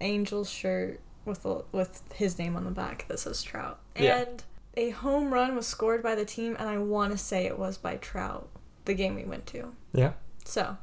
Angels 0.00 0.50
shirt 0.50 1.00
with 1.24 1.44
a, 1.46 1.62
with 1.72 2.02
his 2.14 2.38
name 2.38 2.56
on 2.56 2.64
the 2.64 2.70
back 2.70 3.06
that 3.08 3.18
says 3.18 3.42
Trout, 3.42 3.78
Yeah. 3.98 4.18
and 4.22 4.42
a 4.76 4.90
home 4.90 5.32
run 5.32 5.54
was 5.54 5.66
scored 5.66 6.02
by 6.02 6.14
the 6.14 6.24
team, 6.24 6.56
and 6.58 6.68
I 6.68 6.78
want 6.78 7.12
to 7.12 7.18
say 7.18 7.46
it 7.46 7.58
was 7.58 7.78
by 7.78 7.96
Trout, 7.96 8.48
the 8.84 8.94
game 8.94 9.14
we 9.14 9.24
went 9.24 9.46
to. 9.46 9.72
Yeah. 9.92 10.12
So, 10.44 10.76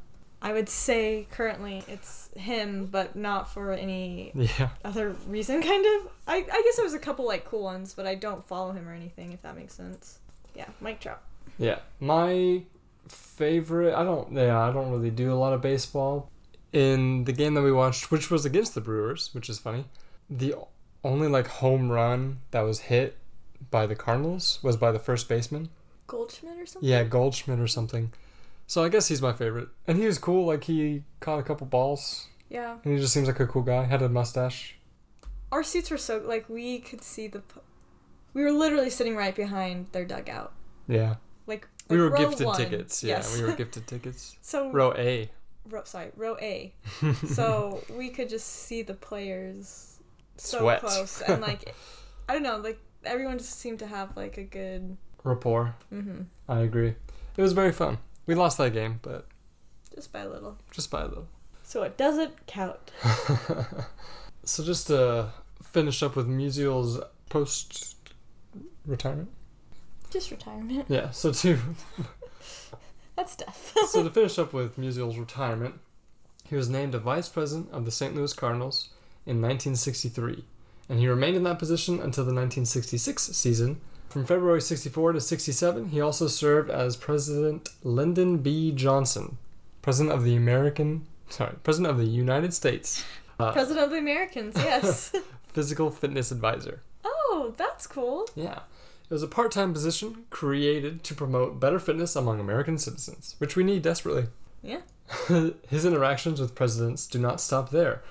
I 0.43 0.53
would 0.53 0.69
say 0.69 1.27
currently 1.31 1.83
it's 1.87 2.29
him, 2.35 2.87
but 2.87 3.15
not 3.15 3.51
for 3.53 3.71
any 3.73 4.31
Yeah. 4.33 4.69
other 4.83 5.09
reason. 5.27 5.61
Kind 5.61 5.85
of. 5.85 6.11
I 6.27 6.37
I 6.37 6.61
guess 6.63 6.75
there 6.77 6.85
was 6.85 6.93
a 6.95 6.99
couple 6.99 7.25
like 7.25 7.45
cool 7.45 7.63
ones, 7.63 7.93
but 7.93 8.05
I 8.07 8.15
don't 8.15 8.45
follow 8.47 8.71
him 8.71 8.87
or 8.87 8.93
anything. 8.93 9.31
If 9.33 9.41
that 9.43 9.55
makes 9.55 9.73
sense. 9.75 10.19
Yeah, 10.55 10.65
Mike 10.79 10.99
Trout. 10.99 11.21
Yeah. 11.57 11.79
My 11.99 12.63
favorite 13.07 13.93
I 13.93 14.03
don't 14.03 14.31
yeah, 14.33 14.59
I 14.59 14.71
don't 14.71 14.91
really 14.91 15.09
do 15.11 15.31
a 15.31 15.35
lot 15.35 15.53
of 15.53 15.61
baseball. 15.61 16.29
In 16.73 17.25
the 17.25 17.33
game 17.33 17.53
that 17.55 17.63
we 17.63 17.71
watched, 17.71 18.11
which 18.11 18.31
was 18.31 18.45
against 18.45 18.75
the 18.75 18.81
Brewers, 18.81 19.29
which 19.33 19.49
is 19.49 19.59
funny, 19.59 19.85
the 20.29 20.55
only 21.03 21.27
like 21.27 21.47
home 21.47 21.91
run 21.91 22.39
that 22.51 22.61
was 22.61 22.79
hit 22.81 23.17
by 23.69 23.85
the 23.85 23.95
Cardinals 23.95 24.59
was 24.63 24.77
by 24.77 24.91
the 24.91 24.99
first 24.99 25.27
baseman. 25.27 25.69
Goldschmidt 26.07 26.57
or 26.57 26.65
something. 26.65 26.89
Yeah, 26.89 27.03
Goldschmidt 27.03 27.59
or 27.59 27.67
something. 27.67 28.11
So 28.71 28.81
I 28.85 28.87
guess 28.87 29.09
he's 29.09 29.21
my 29.21 29.33
favorite. 29.33 29.67
And 29.85 29.97
he 29.97 30.05
was 30.05 30.17
cool, 30.17 30.45
like 30.45 30.63
he 30.63 31.03
caught 31.19 31.39
a 31.39 31.43
couple 31.43 31.67
balls. 31.67 32.27
Yeah. 32.49 32.77
And 32.85 32.93
he 32.93 33.01
just 33.01 33.13
seems 33.13 33.27
like 33.27 33.41
a 33.41 33.45
cool 33.45 33.63
guy. 33.63 33.83
Had 33.83 34.01
a 34.01 34.07
mustache. 34.07 34.77
Our 35.51 35.61
seats 35.61 35.91
were 35.91 35.97
so 35.97 36.19
like 36.25 36.47
we 36.47 36.79
could 36.79 37.03
see 37.03 37.27
the. 37.27 37.39
p- 37.39 37.59
We 38.33 38.43
were 38.45 38.51
literally 38.53 38.89
sitting 38.89 39.17
right 39.17 39.35
behind 39.35 39.87
their 39.91 40.05
dugout. 40.05 40.53
Yeah. 40.87 41.15
Like, 41.47 41.67
We 41.89 41.97
like 41.97 42.11
were 42.11 42.15
row 42.15 42.29
gifted 42.29 42.47
one. 42.47 42.55
tickets. 42.55 43.03
Yeah, 43.03 43.17
Yes. 43.17 43.37
we 43.37 43.43
were 43.43 43.51
gifted 43.61 43.87
tickets. 43.87 44.37
so 44.41 44.71
Row 44.71 44.93
A. 44.97 45.29
row 45.69 45.81
sorry 45.83 46.11
row 46.15 46.37
A. 46.41 46.73
so 47.27 47.83
we 47.93 48.07
could 48.07 48.29
just 48.29 48.47
see 48.47 48.83
the 48.83 48.93
players 48.93 49.99
so 50.37 50.59
Sweat. 50.59 50.79
close 50.79 51.21
and 51.23 51.41
like 51.41 51.75
I 52.29 52.33
don't 52.33 52.43
know 52.43 52.55
like 52.55 52.79
everyone 53.03 53.37
just 53.37 53.59
seemed 53.59 53.79
to 53.79 53.87
have 53.87 54.15
like 54.15 54.37
a 54.37 54.43
good. 54.45 54.95
Rapport. 55.25 55.75
hmm 55.89 56.21
I 56.47 56.59
agree. 56.61 56.95
It 57.35 57.41
was 57.41 57.51
very 57.51 57.73
fun. 57.73 57.97
We 58.31 58.35
lost 58.35 58.57
that 58.59 58.71
game, 58.71 58.99
but 59.01 59.27
Just 59.93 60.13
by 60.13 60.21
a 60.21 60.29
little. 60.29 60.57
just 60.71 60.89
by 60.89 61.01
a 61.01 61.05
little. 61.05 61.27
So 61.63 61.83
it 61.83 61.97
doesn't 61.97 62.47
count. 62.47 62.79
So 64.45 64.63
just 64.63 64.87
to 64.87 65.27
finish 65.61 66.01
up 66.01 66.15
with 66.15 66.27
Musial's 66.27 66.99
post 67.29 67.95
retirement. 68.87 69.29
Just 70.09 70.31
retirement. 70.31 70.85
Yeah. 70.87 71.11
So 71.11 71.33
to 71.33 71.59
That's 73.17 73.35
death. 73.35 73.73
so 73.89 74.01
to 74.03 74.09
finish 74.09 74.39
up 74.39 74.53
with 74.53 74.77
Musial's 74.77 75.17
retirement, 75.17 75.75
he 76.45 76.55
was 76.55 76.69
named 76.69 76.95
a 76.95 76.99
vice 76.99 77.27
president 77.27 77.69
of 77.71 77.83
the 77.83 77.91
St. 77.91 78.15
Louis 78.15 78.31
Cardinals 78.33 78.89
in 79.25 79.41
1963, 79.41 80.43
and 80.87 80.99
he 80.99 81.07
remained 81.07 81.35
in 81.35 81.43
that 81.43 81.59
position 81.59 81.95
until 81.95 82.23
the 82.23 82.33
1966 82.33 83.23
season. 83.23 83.81
From 84.11 84.25
February 84.25 84.59
64 84.59 85.13
to 85.13 85.21
67, 85.21 85.87
he 85.87 86.01
also 86.01 86.27
served 86.27 86.69
as 86.69 86.97
President 86.97 87.69
Lyndon 87.81 88.39
B. 88.39 88.73
Johnson, 88.73 89.37
President 89.81 90.13
of 90.13 90.25
the 90.25 90.35
American, 90.35 91.07
sorry, 91.29 91.55
President 91.63 91.91
of 91.91 91.97
the 91.97 92.11
United 92.11 92.53
States, 92.53 93.05
uh, 93.39 93.53
President 93.53 93.85
of 93.85 93.89
the 93.89 93.99
Americans. 93.99 94.57
Yes. 94.57 95.15
Physical 95.53 95.89
Fitness 95.91 96.29
Advisor. 96.29 96.81
oh, 97.05 97.53
that's 97.55 97.87
cool. 97.87 98.27
Yeah. 98.35 98.59
It 99.09 99.13
was 99.13 99.23
a 99.23 99.29
part 99.29 99.49
time 99.49 99.71
position 99.71 100.25
created 100.29 101.05
to 101.05 101.15
promote 101.15 101.61
better 101.61 101.79
fitness 101.79 102.13
among 102.13 102.41
American 102.41 102.77
citizens, 102.77 103.35
which 103.37 103.55
we 103.55 103.63
need 103.63 103.81
desperately. 103.81 104.25
Yeah. 104.61 104.81
His 105.69 105.85
interactions 105.85 106.41
with 106.41 106.53
presidents 106.53 107.07
do 107.07 107.17
not 107.17 107.39
stop 107.39 107.69
there. 107.69 108.01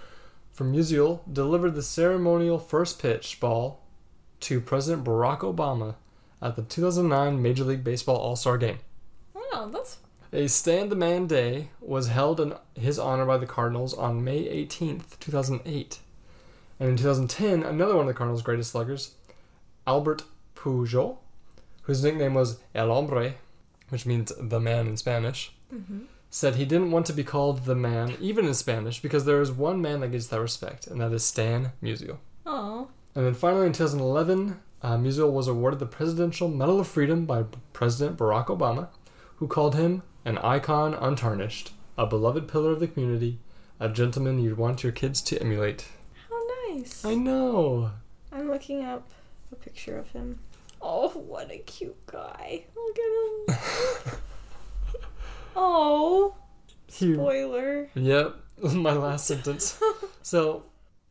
For 0.50 0.64
Musial 0.64 1.20
delivered 1.30 1.74
the 1.74 1.82
ceremonial 1.82 2.58
first 2.58 2.98
pitch 2.98 3.38
ball 3.38 3.79
to 4.40 4.60
President 4.60 5.04
Barack 5.04 5.40
Obama 5.40 5.94
at 6.42 6.56
the 6.56 6.62
2009 6.62 7.40
Major 7.40 7.64
League 7.64 7.84
Baseball 7.84 8.16
All 8.16 8.36
Star 8.36 8.58
Game. 8.58 8.78
Wow, 9.34 9.70
that's 9.72 9.98
A 10.32 10.48
Stan 10.48 10.88
the 10.88 10.96
Man 10.96 11.26
Day 11.26 11.68
was 11.80 12.08
held 12.08 12.40
in 12.40 12.54
his 12.74 12.98
honor 12.98 13.26
by 13.26 13.36
the 13.36 13.46
Cardinals 13.46 13.94
on 13.94 14.24
May 14.24 14.44
18th, 14.44 15.18
2008. 15.20 15.98
And 16.78 16.88
in 16.88 16.96
2010, 16.96 17.62
another 17.62 17.94
one 17.94 18.02
of 18.02 18.08
the 18.08 18.14
Cardinals' 18.14 18.42
greatest 18.42 18.70
sluggers, 18.70 19.14
Albert 19.86 20.22
Pujol, 20.56 21.18
whose 21.82 22.02
nickname 22.02 22.34
was 22.34 22.58
El 22.74 22.88
Hombre, 22.88 23.34
which 23.90 24.06
means 24.06 24.32
the 24.40 24.60
man 24.60 24.86
in 24.86 24.96
Spanish, 24.96 25.52
mm-hmm. 25.74 26.04
said 26.30 26.54
he 26.54 26.64
didn't 26.64 26.90
want 26.90 27.04
to 27.06 27.12
be 27.12 27.24
called 27.24 27.64
the 27.64 27.74
man, 27.74 28.14
even 28.20 28.46
in 28.46 28.54
Spanish, 28.54 29.00
because 29.02 29.24
there 29.24 29.42
is 29.42 29.52
one 29.52 29.82
man 29.82 30.00
that 30.00 30.08
gets 30.08 30.28
that 30.28 30.40
respect, 30.40 30.86
and 30.86 31.00
that 31.00 31.12
is 31.12 31.24
Stan 31.24 31.72
Musial. 31.82 32.18
Oh, 32.46 32.88
And 33.14 33.26
then 33.26 33.34
finally, 33.34 33.66
in 33.66 33.72
2011, 33.72 34.60
uh, 34.82 34.96
Musial 34.96 35.32
was 35.32 35.48
awarded 35.48 35.78
the 35.80 35.86
Presidential 35.86 36.48
Medal 36.48 36.80
of 36.80 36.88
Freedom 36.88 37.26
by 37.26 37.44
President 37.72 38.16
Barack 38.16 38.46
Obama, 38.46 38.88
who 39.36 39.46
called 39.48 39.74
him 39.74 40.02
an 40.24 40.38
icon 40.38 40.94
untarnished, 40.94 41.72
a 41.98 42.06
beloved 42.06 42.46
pillar 42.48 42.70
of 42.72 42.80
the 42.80 42.86
community, 42.88 43.38
a 43.80 43.88
gentleman 43.88 44.38
you'd 44.38 44.56
want 44.58 44.82
your 44.82 44.92
kids 44.92 45.20
to 45.22 45.40
emulate. 45.40 45.86
how 46.28 46.40
nice. 46.70 47.04
I 47.04 47.14
know. 47.14 47.90
I'm 48.32 48.48
looking 48.50 48.84
up 48.84 49.10
a 49.50 49.56
picture 49.56 49.96
of 49.98 50.08
him. 50.10 50.38
Oh, 50.80 51.08
what 51.10 51.50
a 51.50 51.58
cute 51.58 52.06
guy. 52.06 52.64
Look 52.76 52.98
at 52.98 53.54
him. 54.14 54.18
oh, 55.56 56.34
He, 56.86 57.12
spoiler. 57.14 57.88
yep, 57.94 58.36
my 58.62 58.92
last 58.92 59.26
sentence. 59.26 59.80
So, 60.22 60.64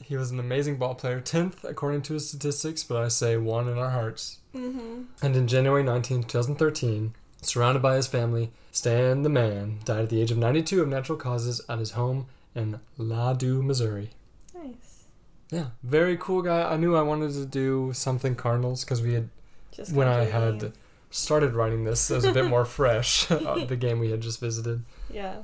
he 0.04 0.16
was 0.16 0.32
an 0.32 0.40
amazing 0.40 0.78
ball 0.78 0.96
player, 0.96 1.22
10th 1.22 1.64
according 1.64 2.02
to 2.04 2.14
his 2.14 2.28
statistics, 2.28 2.84
but 2.84 3.02
I 3.02 3.08
say 3.10 3.38
one 3.38 3.68
in 3.68 3.78
our 3.78 3.92
hearts. 3.92 4.40
Mm-hmm. 4.56 5.04
And 5.22 5.36
in 5.36 5.48
January 5.48 5.84
19, 5.84 6.24
2013, 6.24 7.14
surrounded 7.42 7.82
by 7.82 7.96
his 7.96 8.08
family, 8.08 8.52
Stan 8.72 9.24
the 9.24 9.30
Man 9.30 9.80
died 9.86 10.04
at 10.04 10.10
the 10.10 10.22
age 10.22 10.32
of 10.32 10.38
92 10.38 10.82
of 10.82 10.88
natural 10.88 11.18
causes 11.18 11.62
at 11.70 11.80
his 11.80 11.92
home 11.92 12.28
in 12.56 12.80
Ladue, 12.98 13.64
Missouri. 13.64 14.12
Nice. 14.54 15.06
Yeah, 15.52 15.68
very 15.84 16.18
cool 16.18 16.42
guy. 16.42 16.72
I 16.72 16.78
knew 16.78 16.96
I 16.96 17.02
wanted 17.02 17.34
to 17.34 17.46
do 17.46 17.92
something 17.94 18.36
Cardinals 18.36 18.84
because 18.84 19.02
we 19.02 19.14
had, 19.14 19.30
Just 19.72 19.94
when 19.94 20.08
I 20.08 20.26
had 20.26 20.74
started 21.12 21.54
writing 21.54 21.84
this, 21.84 22.10
it 22.10 22.16
was 22.16 22.26
a 22.26 22.34
bit 22.34 22.46
more 22.46 22.66
fresh, 22.80 23.30
uh, 23.32 23.66
the 23.66 23.76
game 23.76 24.00
we 24.00 24.12
had 24.12 24.22
just 24.22 24.40
visited. 24.40 24.84
Yeah. 25.10 25.38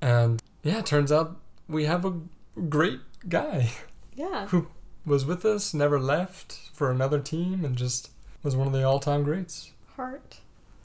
And 0.00 0.42
yeah, 0.62 0.78
it 0.78 0.86
turns 0.86 1.10
out 1.10 1.36
we 1.68 1.84
have 1.84 2.04
a 2.04 2.14
great 2.68 3.00
guy. 3.28 3.70
Yeah. 4.14 4.46
Who 4.48 4.68
was 5.06 5.24
with 5.24 5.44
us, 5.44 5.72
never 5.74 5.98
left 6.00 6.52
for 6.72 6.90
another 6.90 7.20
team, 7.20 7.64
and 7.64 7.76
just 7.76 8.10
was 8.42 8.56
one 8.56 8.66
of 8.66 8.72
the 8.72 8.82
all 8.84 8.98
time 9.00 9.22
greats. 9.22 9.72
Heart. 9.96 10.38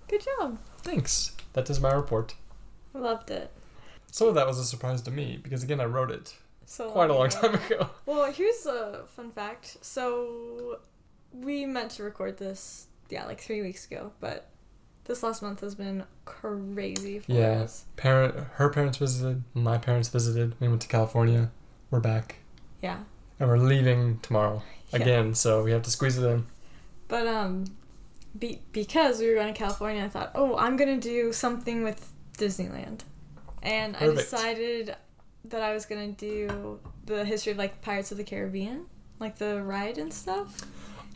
Good 0.07 0.25
job. 0.39 0.59
Thanks. 0.79 1.31
That 1.53 1.69
is 1.69 1.79
my 1.79 1.91
report. 1.93 2.35
Loved 2.93 3.31
it. 3.31 3.51
Some 4.11 4.27
of 4.29 4.35
that 4.35 4.47
was 4.47 4.59
a 4.59 4.63
surprise 4.65 5.01
to 5.03 5.11
me 5.11 5.37
because 5.41 5.63
again 5.63 5.81
I 5.81 5.85
wrote 5.85 6.11
it 6.11 6.35
So 6.65 6.89
quite 6.89 7.09
a 7.09 7.13
long 7.13 7.27
ago. 7.27 7.41
time 7.41 7.55
ago. 7.55 7.89
Well, 8.05 8.31
here's 8.31 8.65
a 8.65 9.03
fun 9.15 9.31
fact. 9.31 9.77
So, 9.81 10.79
we 11.33 11.65
meant 11.65 11.91
to 11.91 12.03
record 12.03 12.37
this, 12.37 12.87
yeah, 13.09 13.25
like 13.25 13.41
three 13.41 13.61
weeks 13.61 13.85
ago, 13.85 14.11
but 14.21 14.49
this 15.05 15.21
last 15.23 15.41
month 15.41 15.59
has 15.61 15.75
been 15.75 16.03
crazy 16.23 17.19
for 17.19 17.31
Yeah. 17.31 17.61
us. 17.63 17.85
Parent, 17.97 18.35
her 18.53 18.69
parents 18.69 18.97
visited, 18.97 19.43
my 19.53 19.77
parents 19.77 20.07
visited. 20.09 20.55
We 20.61 20.67
went 20.69 20.81
to 20.83 20.87
California. 20.87 21.51
We're 21.91 21.99
back, 21.99 22.35
Yeah. 22.81 22.99
and 23.39 23.47
we're 23.49 23.57
leaving 23.57 24.19
tomorrow 24.21 24.63
Yeah. 24.91 24.99
again. 24.99 25.35
So 25.35 25.63
we 25.63 25.71
have 25.71 25.83
to 25.83 25.89
squeeze 25.91 26.17
it 26.17 26.25
in. 26.27 26.45
But, 27.07 27.27
um, 27.27 27.65
be- 28.37 28.61
because 28.71 29.19
we 29.19 29.27
were 29.29 29.35
going 29.35 29.53
to 29.53 29.57
California, 29.57 30.03
I 30.03 30.09
thought, 30.09 30.31
oh, 30.35 30.57
I'm 30.57 30.75
going 30.77 30.99
to 30.99 31.01
do 31.09 31.31
something 31.31 31.83
with 31.83 32.11
Disneyland. 32.37 33.01
And 33.61 33.95
I 33.97 34.07
decided 34.13 34.95
that 35.45 35.61
I 35.61 35.73
was 35.73 35.85
going 35.85 36.15
to 36.15 36.19
do 36.47 36.79
the 37.05 37.23
history 37.25 37.51
of, 37.51 37.57
like, 37.57 37.81
Pirates 37.81 38.11
of 38.11 38.17
the 38.17 38.23
Caribbean, 38.23 38.85
like 39.19 39.37
the 39.37 39.61
ride 39.63 39.97
and 39.97 40.13
stuff. 40.13 40.61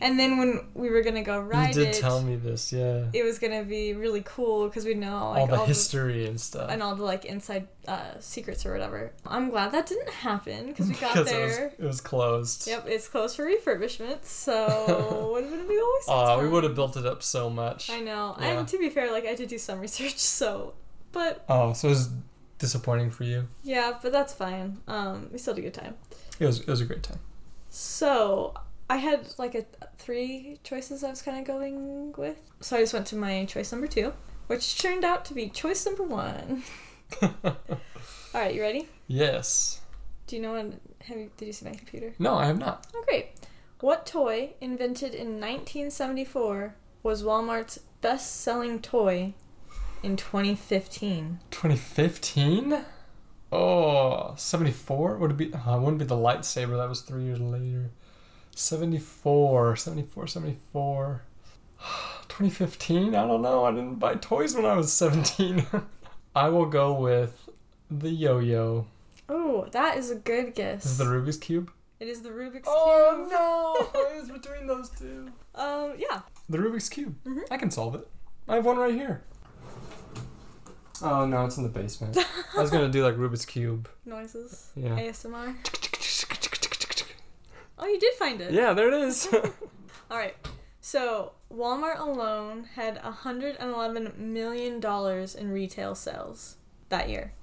And 0.02 0.18
then 0.20 0.38
when 0.38 0.68
we 0.74 0.90
were 0.90 1.02
going 1.02 1.16
to 1.16 1.22
go 1.22 1.40
ride 1.40 1.76
you 1.76 1.84
did 1.86 1.96
it, 1.96 2.00
tell 2.00 2.22
me 2.22 2.36
this, 2.38 2.72
yeah. 2.72 3.08
it 3.14 3.24
was 3.24 3.38
going 3.38 3.52
to 3.58 3.66
be 3.68 3.94
really 3.94 4.22
cool 4.24 4.68
because 4.68 4.86
we 4.86 4.94
know, 4.94 5.32
like, 5.32 5.40
all 5.42 5.48
the 5.48 5.58
all 5.60 5.66
history 5.66 6.26
and 6.26 6.40
stuff. 6.40 6.70
and 6.72 6.82
all 6.82 6.96
the 6.96 7.04
like 7.04 7.26
inside 7.26 7.68
uh, 7.88 8.12
secrets 8.20 8.66
or 8.66 8.72
whatever. 8.72 9.12
I'm 9.26 9.50
glad 9.50 9.72
that 9.74 9.88
didn't 9.88 10.10
happen 10.10 10.68
because 10.68 10.88
we 10.88 10.94
got 11.02 11.26
there. 11.26 11.66
it 11.68 11.80
was, 11.80 11.80
it 11.80 11.86
was 11.88 12.02
closed. 12.02 12.68
Yep, 12.68 12.86
it's 12.88 13.08
closed 13.10 13.36
for 13.36 13.46
refurbishment, 13.46 14.24
so 14.24 15.32
would 15.34 15.44
have 15.44 15.52
been 15.52 15.62
a 15.62 15.68
big 15.68 15.78
waste 15.96 16.10
of 16.10 16.42
we 16.42 16.48
would 16.48 16.64
have 16.64 16.76
built 16.76 16.96
it 16.96 17.06
up 17.06 17.22
so 17.22 17.50
much. 17.50 17.90
I 17.90 18.00
know, 18.00 18.36
Yeah. 18.40 18.60
and 18.60 18.68
to 18.70 18.78
be 18.80 18.90
fair, 18.90 19.12
like 19.12 19.26
I 19.26 19.36
did 19.36 19.50
do 19.50 19.58
some 19.58 19.80
research, 19.80 20.18
so 20.40 20.74
but 21.12 21.44
Oh, 21.50 21.74
so 21.74 21.88
it 21.88 21.92
was 21.92 22.10
disappointing 22.58 23.10
for 23.12 23.24
you. 23.26 23.48
yeah, 23.64 23.98
but 24.02 24.12
that's 24.14 24.34
fine. 24.34 24.78
Um, 24.88 25.28
we 25.32 25.38
still 25.40 25.54
had 25.56 25.60
a 25.60 25.64
good 25.64 25.74
time. 25.74 25.96
It 26.40 26.46
was 26.46 26.62
it 26.62 26.68
was 26.68 26.80
a 26.82 26.86
great 26.86 27.04
time. 27.04 27.20
So 27.70 28.54
I 28.90 28.98
had 28.98 29.28
like 29.38 29.56
a 29.56 29.66
three 29.98 30.60
choices 30.64 31.04
I 31.04 31.10
was 31.10 31.22
kind 31.22 31.38
of 31.40 31.46
going 31.46 32.14
with, 32.18 32.40
so 32.60 32.78
I 32.78 32.82
just 32.82 32.94
went 32.94 33.06
to 33.08 33.16
my 33.16 33.46
choice 33.46 33.72
number 33.72 33.88
two, 33.88 34.14
which 34.48 34.82
turned 34.82 35.04
out 35.06 35.26
to 35.26 35.34
be 35.34 35.48
choice 35.50 35.86
number 35.86 36.04
one. 36.04 36.64
All 37.22 37.32
right, 38.34 38.54
you 38.54 38.62
ready? 38.62 38.88
yes. 39.08 39.82
Do 40.28 40.36
you 40.36 40.42
know 40.44 40.52
what? 40.54 40.74
Have 41.06 41.18
you, 41.18 41.32
did 41.38 41.46
you 41.48 41.54
see 41.54 41.66
my 41.66 41.72
computer? 41.74 42.14
No, 42.20 42.36
I 42.36 42.46
have 42.46 42.60
not. 42.60 42.86
Oh, 42.96 43.04
great. 43.08 43.30
What 43.80 44.06
toy, 44.06 44.52
invented 44.62 45.16
in 45.16 45.40
1974, 45.40 46.76
was 47.02 47.24
Walmart's 47.24 47.80
best 48.02 48.42
selling 48.42 48.80
toy 48.80 49.34
in 50.04 50.18
2015? 50.18 51.40
2015? 51.50 52.86
Oh, 53.52 54.36
74? 54.38 55.18
Would 55.18 55.32
it 55.32 55.38
be? 55.38 55.54
Uh, 55.54 55.78
it 55.78 55.80
wouldn't 55.80 55.98
be 55.98 56.06
the 56.06 56.16
lightsaber. 56.16 56.78
That 56.78 56.90
was 56.90 57.02
three 57.02 57.24
years 57.24 57.40
later. 57.40 57.90
74, 58.60 59.78
74, 59.78 60.28
74. 60.28 61.22
2015? 62.28 63.16
I 63.16 63.26
don't 63.26 63.42
know. 63.42 63.64
I 63.64 63.72
didn't 63.72 63.96
buy 63.96 64.16
toys 64.16 64.54
when 64.54 64.66
I 64.66 64.74
was 64.76 64.92
17. 64.92 65.66
I 66.36 66.50
will 66.50 66.66
go 66.66 66.94
with 66.94 67.50
the 67.90 68.10
yo 68.10 68.40
yo. 68.40 68.86
Oh, 69.30 69.66
that 69.72 69.98
is 69.98 70.12
a 70.12 70.16
good 70.16 70.56
guess. 70.56 70.84
This 70.84 70.92
is 70.94 70.98
the 70.98 71.06
Rubik's 71.06 71.38
Cube. 71.38 71.72
it 72.02 72.10
is 72.10 72.22
the 72.22 72.30
Rubik's 72.30 72.68
Oh 72.68 73.26
Cube. 73.28 73.30
Oh 73.32 73.90
no! 73.94 74.02
it 74.02 74.20
was 74.22 74.30
between 74.30 74.68
those 74.68 74.90
two. 74.90 75.32
Um, 75.56 75.94
yeah. 75.98 76.22
The 76.50 76.58
Rubik's 76.58 76.90
Cube. 76.90 77.16
Mhm. 77.24 77.44
I 77.50 77.58
can 77.58 77.72
solve 77.72 77.96
it. 77.96 78.08
I 78.48 78.56
have 78.56 78.66
one 78.66 78.78
right 78.78 78.94
here. 78.94 79.22
Oh 81.02 81.26
no, 81.26 81.46
it's 81.46 81.56
in 81.58 81.64
the 81.64 81.70
basement. 81.70 82.18
I 82.58 82.62
was 82.62 82.72
gonna 82.72 82.90
do 82.90 83.04
like 83.04 83.16
Rubik's 83.16 83.46
Cube. 83.46 83.88
Noises. 84.06 84.70
Yeah. 84.76 85.00
ASMR. 85.00 85.56
Oh, 87.80 87.88
you 87.88 88.00
did 88.00 88.14
find 88.16 88.42
it. 88.42 88.52
Yeah, 88.52 88.74
there 88.74 88.90
it 88.90 88.94
is. 88.94 89.28
All 90.12 90.18
right. 90.18 90.36
So 90.82 91.34
Walmart 91.54 92.00
alone 92.00 92.70
had 92.76 93.02
111 93.04 94.14
million 94.18 94.80
dollars 94.80 95.36
in 95.36 95.52
retail 95.52 95.96
sales 95.96 96.58
that 96.90 97.10
year. 97.10 97.34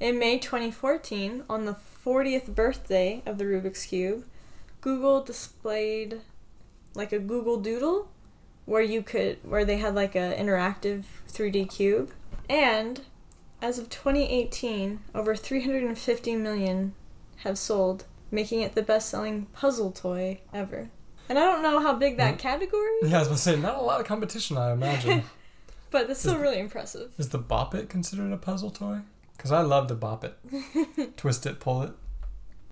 In 0.00 0.18
May 0.18 0.38
2014, 0.38 1.44
on 1.48 1.64
the 1.64 1.76
40th 2.04 2.54
birthday 2.54 3.22
of 3.24 3.38
the 3.38 3.44
Rubik's 3.44 3.86
Cube, 3.86 4.24
Google 4.80 5.22
displayed 5.22 6.20
like 6.94 7.12
a 7.12 7.18
Google 7.18 7.58
Doodle 7.58 8.08
where 8.66 8.82
you 8.82 9.02
could 9.02 9.38
where 9.42 9.64
they 9.64 9.78
had 9.78 9.94
like 9.94 10.14
a 10.14 10.36
interactive 10.36 11.04
3D 11.28 11.70
cube. 11.70 12.12
And 12.48 13.02
as 13.62 13.78
of 13.78 13.88
2018, 13.88 15.00
over 15.14 15.34
350 15.34 16.36
million 16.36 16.94
have 17.38 17.58
sold, 17.58 18.04
making 18.34 18.60
it 18.62 18.74
the 18.74 18.82
best-selling 18.82 19.46
puzzle 19.52 19.90
toy 19.92 20.40
ever. 20.52 20.90
And 21.28 21.38
I 21.38 21.42
don't 21.46 21.62
know 21.62 21.80
how 21.80 21.94
big 21.94 22.16
that 22.18 22.34
Mm. 22.34 22.38
category 22.38 22.90
is, 23.02 23.10
yeah, 23.10 23.16
I 23.16 23.18
was 23.20 23.28
gonna 23.28 23.38
say 23.38 23.56
not 23.56 23.76
a 23.76 23.82
lot 23.82 24.00
of 24.00 24.06
competition. 24.06 24.58
I 24.58 24.72
imagine. 24.72 25.22
but 25.90 26.08
that's 26.08 26.20
still 26.20 26.34
Is- 26.34 26.40
really 26.40 26.58
impressive. 26.58 27.12
is 27.18 27.30
the 27.30 27.38
Bop 27.38 27.74
It 27.74 27.88
considered 27.88 28.32
a 28.32 28.36
puzzle 28.36 28.70
toy? 28.70 29.00
Because 29.36 29.50
I 29.52 29.60
love 29.62 29.88
to 29.88 29.94
bop 29.94 30.24
it, 30.24 30.36
twist 31.16 31.44
it, 31.46 31.58
pull 31.60 31.82
it. 31.82 31.90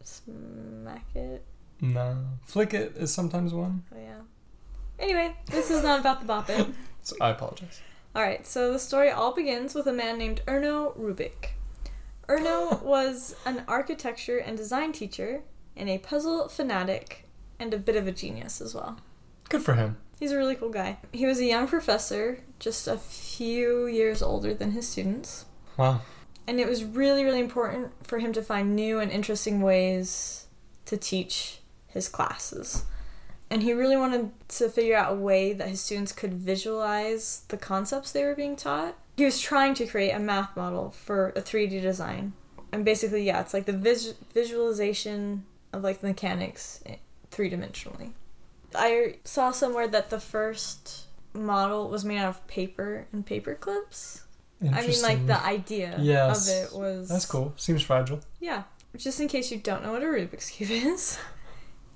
Smack 0.02 1.06
it. 1.14 1.44
No, 1.80 2.18
flick 2.44 2.72
it 2.74 2.96
is 2.96 3.12
sometimes 3.12 3.52
one. 3.52 3.84
Oh 3.94 3.98
yeah. 3.98 4.20
Anyway, 4.98 5.34
this 5.50 5.70
is 5.70 5.82
not 5.82 6.00
about 6.00 6.20
the 6.20 6.26
bop 6.26 6.48
it. 6.50 6.66
So 7.04 7.16
I 7.20 7.30
apologize. 7.30 7.80
Alright, 8.14 8.46
so 8.46 8.72
the 8.72 8.78
story 8.78 9.10
all 9.10 9.34
begins 9.34 9.74
with 9.74 9.88
a 9.88 9.92
man 9.92 10.18
named 10.18 10.40
Erno 10.46 10.96
Rubik. 10.96 11.54
Erno 12.28 12.80
was 12.84 13.34
an 13.44 13.64
architecture 13.66 14.38
and 14.38 14.56
design 14.56 14.92
teacher 14.92 15.42
and 15.76 15.88
a 15.88 15.98
puzzle 15.98 16.48
fanatic 16.48 17.28
and 17.58 17.72
a 17.72 17.78
bit 17.78 17.96
of 17.96 18.06
a 18.06 18.12
genius 18.12 18.60
as 18.60 18.74
well. 18.74 18.98
Good 19.48 19.62
for 19.62 19.74
him. 19.74 19.96
He's 20.18 20.32
a 20.32 20.36
really 20.36 20.54
cool 20.54 20.70
guy. 20.70 20.98
He 21.12 21.26
was 21.26 21.40
a 21.40 21.44
young 21.44 21.66
professor, 21.66 22.40
just 22.58 22.86
a 22.86 22.96
few 22.96 23.86
years 23.86 24.22
older 24.22 24.54
than 24.54 24.72
his 24.72 24.88
students. 24.88 25.46
Wow. 25.76 26.02
And 26.46 26.60
it 26.60 26.68
was 26.68 26.84
really, 26.84 27.24
really 27.24 27.40
important 27.40 27.92
for 28.06 28.18
him 28.18 28.32
to 28.32 28.42
find 28.42 28.76
new 28.76 28.98
and 28.98 29.10
interesting 29.10 29.60
ways 29.60 30.46
to 30.86 30.96
teach 30.96 31.60
his 31.86 32.08
classes. 32.08 32.84
And 33.50 33.62
he 33.62 33.72
really 33.72 33.96
wanted 33.96 34.30
to 34.48 34.68
figure 34.68 34.96
out 34.96 35.12
a 35.12 35.16
way 35.16 35.52
that 35.52 35.68
his 35.68 35.80
students 35.80 36.12
could 36.12 36.34
visualize 36.34 37.42
the 37.48 37.56
concepts 37.56 38.10
they 38.10 38.24
were 38.24 38.34
being 38.34 38.56
taught. 38.56 38.96
He 39.16 39.24
was 39.24 39.40
trying 39.40 39.74
to 39.74 39.86
create 39.86 40.12
a 40.12 40.18
math 40.18 40.56
model 40.56 40.90
for 40.90 41.30
a 41.36 41.42
3D 41.42 41.82
design. 41.82 42.32
And 42.72 42.84
basically, 42.84 43.24
yeah, 43.24 43.40
it's 43.40 43.52
like 43.52 43.66
the 43.66 43.74
vis- 43.74 44.14
visualization 44.32 45.44
of 45.72 45.82
like 45.82 46.00
the 46.00 46.08
mechanics 46.08 46.82
three 47.30 47.50
dimensionally. 47.50 48.12
I 48.74 49.16
saw 49.24 49.50
somewhere 49.50 49.88
that 49.88 50.10
the 50.10 50.20
first 50.20 51.06
model 51.34 51.88
was 51.88 52.04
made 52.04 52.18
out 52.18 52.28
of 52.28 52.46
paper 52.46 53.06
and 53.12 53.24
paper 53.24 53.54
clips. 53.54 54.22
I 54.62 54.86
mean, 54.86 55.02
like 55.02 55.26
the 55.26 55.42
idea 55.44 55.96
Yes. 56.00 56.48
of 56.48 56.54
it 56.54 56.78
was. 56.78 57.08
That's 57.08 57.26
cool. 57.26 57.52
Seems 57.56 57.82
fragile. 57.82 58.20
Yeah. 58.40 58.62
Just 58.96 59.20
in 59.20 59.26
case 59.26 59.50
you 59.50 59.58
don't 59.58 59.82
know 59.82 59.92
what 59.92 60.02
a 60.02 60.06
Rubik's 60.06 60.50
Cube 60.50 60.70
is, 60.72 61.18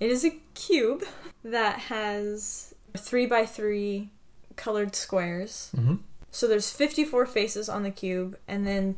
it 0.00 0.10
is 0.10 0.24
a 0.24 0.30
cube 0.54 1.04
that 1.44 1.78
has 1.80 2.74
three 2.96 3.26
by 3.26 3.46
three 3.46 4.10
colored 4.56 4.96
squares. 4.96 5.70
Mm-hmm. 5.76 5.96
So 6.30 6.48
there's 6.48 6.70
54 6.72 7.26
faces 7.26 7.68
on 7.68 7.82
the 7.82 7.90
cube, 7.90 8.36
and 8.48 8.66
then 8.66 8.96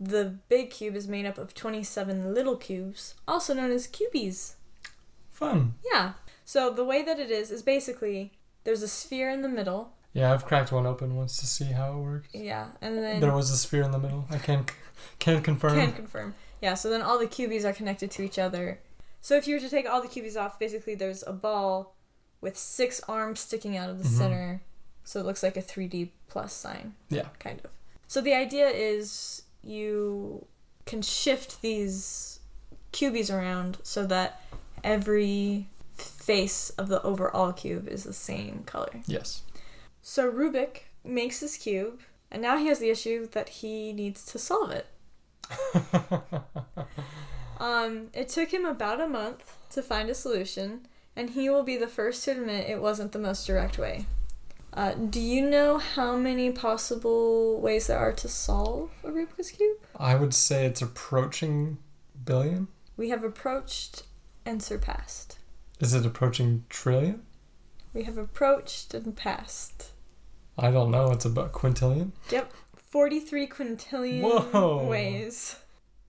the 0.00 0.36
big 0.48 0.70
cube 0.70 0.94
is 0.94 1.08
made 1.08 1.26
up 1.26 1.38
of 1.38 1.54
27 1.54 2.32
little 2.34 2.56
cubes, 2.56 3.14
also 3.26 3.54
known 3.54 3.70
as 3.70 3.86
cubies. 3.86 4.56
Fun. 5.30 5.74
Yeah. 5.92 6.12
So 6.44 6.70
the 6.70 6.84
way 6.84 7.02
that 7.02 7.18
it 7.18 7.30
is 7.30 7.50
is 7.50 7.62
basically 7.62 8.32
there's 8.64 8.82
a 8.82 8.88
sphere 8.88 9.30
in 9.30 9.42
the 9.42 9.48
middle. 9.48 9.92
Yeah, 10.12 10.32
I've 10.32 10.44
cracked 10.44 10.72
one 10.72 10.86
open 10.86 11.16
once 11.16 11.36
to 11.38 11.46
see 11.46 11.66
how 11.66 11.92
it 11.92 12.02
works. 12.02 12.28
Yeah, 12.32 12.68
and 12.80 12.96
then 12.98 13.20
There 13.20 13.32
was 13.34 13.50
a 13.50 13.56
sphere 13.56 13.82
in 13.82 13.90
the 13.90 13.98
middle. 13.98 14.24
I 14.30 14.38
can 14.38 14.66
can 15.18 15.42
confirm. 15.42 15.74
Can 15.78 15.92
confirm. 15.92 16.34
Yeah, 16.60 16.74
so 16.74 16.90
then 16.90 17.02
all 17.02 17.18
the 17.18 17.26
cubies 17.26 17.64
are 17.64 17.72
connected 17.72 18.10
to 18.12 18.22
each 18.22 18.38
other. 18.38 18.80
So 19.20 19.36
if 19.36 19.46
you 19.46 19.54
were 19.56 19.60
to 19.60 19.68
take 19.68 19.88
all 19.88 20.00
the 20.02 20.08
cubies 20.08 20.36
off, 20.36 20.58
basically 20.58 20.94
there's 20.94 21.22
a 21.26 21.32
ball 21.32 21.94
with 22.40 22.56
six 22.56 23.00
arms 23.08 23.40
sticking 23.40 23.76
out 23.76 23.90
of 23.90 23.98
the 23.98 24.08
Mhm. 24.08 24.18
center. 24.18 24.62
So 25.04 25.20
it 25.20 25.26
looks 25.26 25.42
like 25.42 25.56
a 25.56 25.62
3D 25.62 26.12
plus 26.28 26.52
sign. 26.52 26.94
Yeah. 27.10 27.28
Kind 27.38 27.60
of. 27.64 27.70
So 28.06 28.20
the 28.20 28.34
idea 28.34 28.68
is 28.68 29.42
you 29.62 30.46
can 30.86 31.02
shift 31.02 31.60
these 31.62 32.40
cubies 32.92 33.30
around 33.30 33.78
so 33.82 34.06
that 34.06 34.42
every 34.82 35.68
face 35.94 36.70
of 36.70 36.88
the 36.88 37.02
overall 37.02 37.52
cube 37.52 37.88
is 37.88 38.04
the 38.04 38.12
same 38.12 38.62
color. 38.64 39.00
Yes. 39.06 39.42
So 40.02 40.30
Rubik 40.30 40.82
makes 41.04 41.40
this 41.40 41.56
cube, 41.56 42.00
and 42.30 42.40
now 42.40 42.56
he 42.56 42.66
has 42.68 42.78
the 42.78 42.90
issue 42.90 43.26
that 43.28 43.48
he 43.48 43.92
needs 43.92 44.24
to 44.26 44.38
solve 44.38 44.70
it. 44.70 44.86
Um, 47.58 48.10
it 48.14 48.28
took 48.28 48.52
him 48.52 48.64
about 48.64 49.00
a 49.00 49.08
month 49.08 49.56
to 49.70 49.82
find 49.82 50.08
a 50.08 50.14
solution, 50.14 50.86
and 51.16 51.30
he 51.30 51.50
will 51.50 51.64
be 51.64 51.76
the 51.76 51.88
first 51.88 52.24
to 52.24 52.32
admit 52.32 52.70
it 52.70 52.80
wasn't 52.80 53.12
the 53.12 53.18
most 53.18 53.46
direct 53.46 53.78
way. 53.78 54.06
Uh, 54.78 54.94
do 54.94 55.20
you 55.20 55.50
know 55.50 55.76
how 55.76 56.16
many 56.16 56.52
possible 56.52 57.60
ways 57.60 57.88
there 57.88 57.98
are 57.98 58.12
to 58.12 58.28
solve 58.28 58.92
a 59.02 59.08
Rubik's 59.08 59.50
Cube? 59.50 59.76
I 59.96 60.14
would 60.14 60.32
say 60.32 60.66
it's 60.66 60.80
approaching 60.80 61.78
billion. 62.24 62.68
We 62.96 63.08
have 63.08 63.24
approached 63.24 64.04
and 64.46 64.62
surpassed. 64.62 65.40
Is 65.80 65.94
it 65.94 66.06
approaching 66.06 66.64
trillion? 66.68 67.22
We 67.92 68.04
have 68.04 68.16
approached 68.16 68.94
and 68.94 69.16
passed. 69.16 69.90
I 70.56 70.70
don't 70.70 70.92
know. 70.92 71.10
It's 71.10 71.24
about 71.24 71.50
quintillion. 71.52 72.12
Yep, 72.30 72.52
43 72.76 73.48
quintillion 73.48 74.52
Whoa. 74.52 74.86
ways 74.86 75.56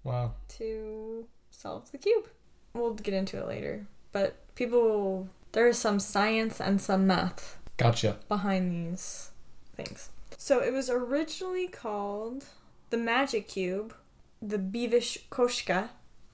Wow. 0.04 0.34
to 0.60 1.26
solve 1.50 1.92
the 1.92 1.98
cube. 1.98 2.28
We'll 2.76 2.94
get 2.94 3.16
into 3.16 3.38
it 3.40 3.48
later, 3.48 3.88
but 4.12 4.36
people, 4.54 5.28
there 5.54 5.68
is 5.68 5.80
some 5.80 6.00
science 6.00 6.62
and 6.62 6.80
some 6.80 7.08
math 7.08 7.58
Gotcha. 7.80 8.18
behind 8.28 8.72
these 8.72 9.32
things. 9.76 10.10
So 10.38 10.60
it 10.60 10.74
was 10.74 10.90
originally 10.90 11.68
called 11.68 12.46
the 12.90 12.98
Magic 12.98 13.48
Cube, 13.48 13.94
the 14.42 14.58
Bűvös 14.58 15.18
kocka 15.30 15.90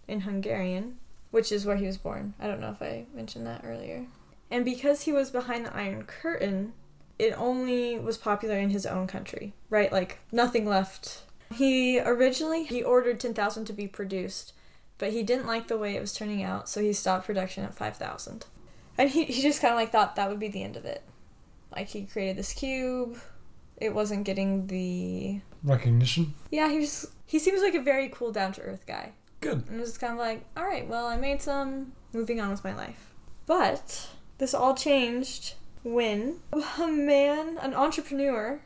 in 0.07 0.21
Hungarian, 0.21 0.97
which 1.31 1.51
is 1.51 1.65
where 1.65 1.75
he 1.75 1.85
was 1.85 1.97
born. 1.97 2.33
I 2.39 2.47
don't 2.47 2.59
know 2.59 2.71
if 2.71 2.81
I 2.81 3.05
mentioned 3.13 3.45
that 3.45 3.61
earlier. 3.63 4.07
And 4.49 4.65
because 4.65 5.03
he 5.03 5.13
was 5.13 5.29
behind 5.29 5.65
the 5.65 5.75
Iron 5.75 6.03
Curtain, 6.03 6.73
it 7.19 7.33
only 7.37 7.99
was 7.99 8.17
popular 8.17 8.57
in 8.57 8.71
his 8.71 8.85
own 8.85 9.07
country, 9.07 9.53
right? 9.69 9.91
Like 9.91 10.19
nothing 10.31 10.67
left. 10.67 11.23
He 11.53 11.99
originally 11.99 12.63
he 12.63 12.81
ordered 12.81 13.19
10,000 13.19 13.65
to 13.65 13.73
be 13.73 13.87
produced, 13.87 14.53
but 14.97 15.11
he 15.11 15.23
didn't 15.23 15.45
like 15.45 15.67
the 15.67 15.77
way 15.77 15.95
it 15.95 16.01
was 16.01 16.13
turning 16.13 16.41
out, 16.41 16.67
so 16.67 16.81
he 16.81 16.91
stopped 16.91 17.25
production 17.25 17.63
at 17.63 17.75
5,000. 17.75 18.45
And 18.97 19.09
he, 19.09 19.25
he 19.25 19.41
just 19.41 19.61
kind 19.61 19.73
of 19.73 19.79
like 19.79 19.91
thought 19.91 20.15
that 20.15 20.29
would 20.29 20.39
be 20.39 20.47
the 20.47 20.63
end 20.63 20.77
of 20.77 20.85
it. 20.85 21.03
Like 21.75 21.89
he 21.89 22.05
created 22.05 22.37
this 22.37 22.53
cube. 22.53 23.17
It 23.77 23.93
wasn't 23.93 24.23
getting 24.23 24.67
the 24.67 25.41
Recognition. 25.63 26.33
yeah. 26.51 26.69
He 26.69 26.79
was 26.79 27.11
he 27.25 27.39
seems 27.39 27.61
like 27.61 27.75
a 27.75 27.81
very 27.81 28.07
cool, 28.09 28.31
down 28.31 28.53
to 28.53 28.61
earth 28.61 28.85
guy, 28.85 29.11
Good. 29.41 29.63
and 29.67 29.77
it 29.77 29.81
was 29.81 29.97
kind 29.97 30.13
of 30.13 30.19
like, 30.19 30.45
all 30.55 30.63
right, 30.65 30.87
well, 30.87 31.07
I 31.07 31.17
made 31.17 31.41
some. 31.41 31.93
Moving 32.13 32.39
on 32.39 32.49
with 32.51 32.63
my 32.63 32.73
life. 32.73 33.13
But 33.45 34.07
this 34.37 34.53
all 34.53 34.73
changed 34.75 35.55
when 35.83 36.37
a 36.79 36.87
man, 36.87 37.57
an 37.57 37.73
entrepreneur 37.73 38.61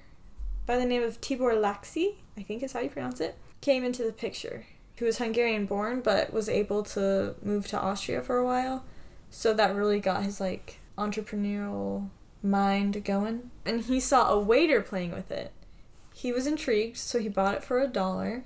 by 0.68 0.78
the 0.78 0.86
name 0.86 1.02
of 1.02 1.20
Tibor 1.20 1.54
Laczi, 1.60 2.16
I 2.38 2.44
think 2.44 2.62
is 2.62 2.74
how 2.74 2.80
you 2.82 2.90
pronounce 2.90 3.20
it, 3.20 3.36
came 3.62 3.84
into 3.84 4.04
the 4.04 4.12
picture. 4.12 4.66
He 4.96 5.04
was 5.06 5.18
Hungarian 5.18 5.66
born 5.66 6.02
but 6.02 6.32
was 6.32 6.48
able 6.48 6.84
to 6.84 7.34
move 7.42 7.66
to 7.70 7.80
Austria 7.80 8.22
for 8.22 8.38
a 8.38 8.46
while. 8.46 8.84
So 9.32 9.54
that 9.56 9.74
really 9.76 10.00
got 10.00 10.24
his 10.24 10.40
like 10.40 10.80
entrepreneurial 10.98 12.10
mind 12.42 13.04
going. 13.04 13.52
And 13.66 13.82
he 13.82 14.00
saw 14.00 14.30
a 14.30 14.40
waiter 14.40 14.82
playing 14.82 15.12
with 15.12 15.32
it. 15.32 15.52
He 16.14 16.32
was 16.32 16.48
intrigued, 16.48 16.98
so 16.98 17.20
he 17.20 17.30
bought 17.30 17.56
it 17.56 17.64
for 17.64 17.80
a 17.80 17.88
dollar. 17.88 18.44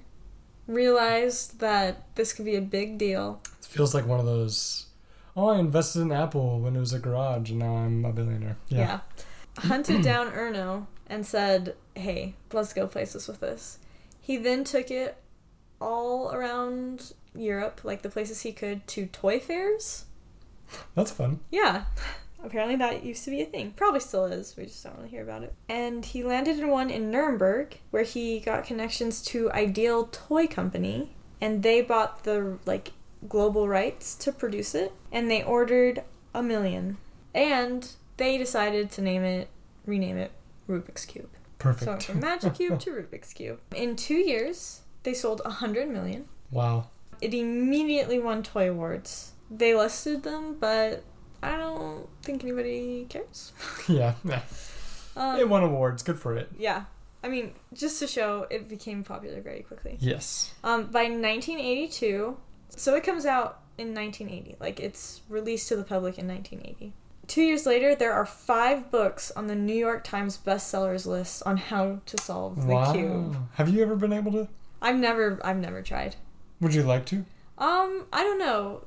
Realized 0.68 1.60
that 1.60 2.16
this 2.16 2.34
could 2.34 2.46
be 2.46 2.56
a 2.56 2.62
big 2.62 2.98
deal. 2.98 3.42
It 3.60 3.66
feels 3.66 3.94
like 3.94 4.06
one 4.06 4.20
of 4.20 4.26
those. 4.26 4.88
Oh, 5.36 5.48
I 5.48 5.58
invested 5.58 6.02
in 6.02 6.12
Apple 6.12 6.60
when 6.60 6.76
it 6.76 6.80
was 6.80 6.94
a 6.94 7.00
garage, 7.00 7.50
and 7.50 7.60
now 7.60 7.76
I'm 7.78 8.06
a 8.06 8.12
billionaire. 8.12 8.58
Yeah. 8.70 8.80
Yeah. 8.80 9.00
Hunted 9.58 10.04
down 10.04 10.32
Erno 10.32 10.88
and 11.08 11.26
said, 11.26 11.76
Hey, 11.96 12.36
let's 12.52 12.74
go 12.74 12.88
places 12.88 13.28
with 13.28 13.40
this. 13.40 13.80
He 14.22 14.38
then 14.38 14.64
took 14.64 14.90
it 14.90 15.18
all 15.82 16.32
around 16.32 17.14
Europe, 17.36 17.82
like 17.84 18.04
the 18.04 18.10
places 18.10 18.42
he 18.42 18.54
could, 18.54 18.88
to 18.88 19.06
toy 19.08 19.40
fairs. 19.40 20.06
That's 20.96 21.12
fun. 21.12 21.40
Yeah. 21.52 21.86
Apparently 22.44 22.76
that 22.76 23.04
used 23.04 23.24
to 23.26 23.32
be 23.32 23.42
a 23.42 23.46
thing. 23.46 23.72
Probably 23.76 24.00
still 24.00 24.26
is. 24.26 24.56
We 24.58 24.66
just 24.66 24.84
don't 24.84 24.98
really 24.98 25.10
hear 25.10 25.24
about 25.24 25.44
it. 25.44 25.54
And 25.70 26.04
he 26.06 26.24
landed 26.24 26.60
in 26.60 26.68
one 26.68 26.90
in 26.90 27.10
Nuremberg 27.10 27.78
where 27.92 28.04
he 28.04 28.40
got 28.40 28.66
connections 28.66 29.22
to 29.24 29.52
Ideal 29.52 30.10
Toy 30.12 30.48
Company 30.48 31.16
and 31.40 31.64
they 31.64 31.82
bought 31.82 32.24
the 32.24 32.58
like 32.66 32.92
global 33.28 33.68
rights 33.68 34.16
to 34.16 34.32
produce 34.32 34.76
it 34.76 34.92
and 35.12 35.32
they 35.32 35.42
ordered 35.44 36.04
a 36.34 36.44
million. 36.44 36.98
And 37.34 37.90
they 38.18 38.38
decided 38.38 38.92
to 38.92 39.02
name 39.02 39.24
it 39.24 39.48
rename 39.86 40.18
it 40.18 40.32
Rubik's 40.70 41.06
Cube. 41.06 41.30
Perfect. 41.60 41.86
So 41.86 41.92
Perfect. 41.94 42.04
from 42.12 42.20
Magic 42.20 42.54
Cube 42.58 42.80
to 42.82 42.92
Rubik's 42.92 43.34
Cube. 43.34 43.60
In 43.76 43.96
2 43.96 44.16
years, 44.16 44.82
they 45.04 45.14
sold 45.14 45.40
a 45.46 45.50
100 45.50 45.90
million. 45.90 46.28
wow. 46.52 46.90
It 47.22 47.34
immediately 47.34 48.20
won 48.20 48.44
toy 48.44 48.70
awards. 48.70 49.32
They 49.50 49.74
listed 49.74 50.24
them, 50.24 50.58
but 50.60 51.06
I 51.44 51.58
don't 51.58 52.08
think 52.22 52.44
anybody 52.44 53.06
cares. 53.10 53.54
yeah. 53.88 54.16
Yeah. 54.24 54.42
Um, 55.16 55.40
it 55.40 55.48
won 55.48 55.64
awards. 55.64 56.04
Good 56.04 56.20
for 56.20 56.36
it. 56.36 56.50
Yeah. 56.58 56.86
I 57.24 57.30
mean, 57.30 57.54
just 57.74 58.00
to 58.00 58.08
show 58.08 58.48
it 58.50 58.68
became 58.68 59.04
popular 59.04 59.42
very 59.42 59.62
quickly. 59.62 59.98
Yes. 60.00 60.54
Um, 60.64 60.88
by 60.88 61.04
1982, 61.04 62.38
so 62.70 62.96
it 62.96 63.04
comes 63.04 63.26
out 63.26 63.62
in 63.78 63.94
1980. 63.94 64.58
Like 64.60 64.80
it's 64.80 65.22
released 65.30 65.70
to 65.70 65.76
the 65.76 65.84
public 65.84 66.18
in 66.18 66.28
1980. 66.28 66.94
Two 67.28 67.42
years 67.42 67.66
later, 67.66 67.96
there 67.96 68.12
are 68.12 68.26
five 68.26 68.92
books 68.92 69.32
on 69.32 69.48
the 69.48 69.56
New 69.56 69.76
York 69.76 70.04
Times 70.04 70.38
bestsellers 70.38 71.06
list 71.06 71.42
on 71.46 71.56
how 71.56 72.02
to 72.06 72.18
solve 72.18 72.68
the 72.68 72.74
wow. 72.74 72.92
cube. 72.92 73.38
Have 73.54 73.70
you 73.70 73.82
ever 73.82 73.96
been 73.96 74.12
able 74.12 74.34
to? 74.34 74.50
I've 74.82 74.98
never, 74.98 75.40
I've 75.44 75.58
never 75.58 75.82
tried. 75.82 76.18
Would 76.60 76.74
you 76.74 76.84
like 76.84 77.06
to? 77.08 77.26
Um, 77.58 78.08
I 78.12 78.24
don't 78.24 78.40
know. 78.40 78.84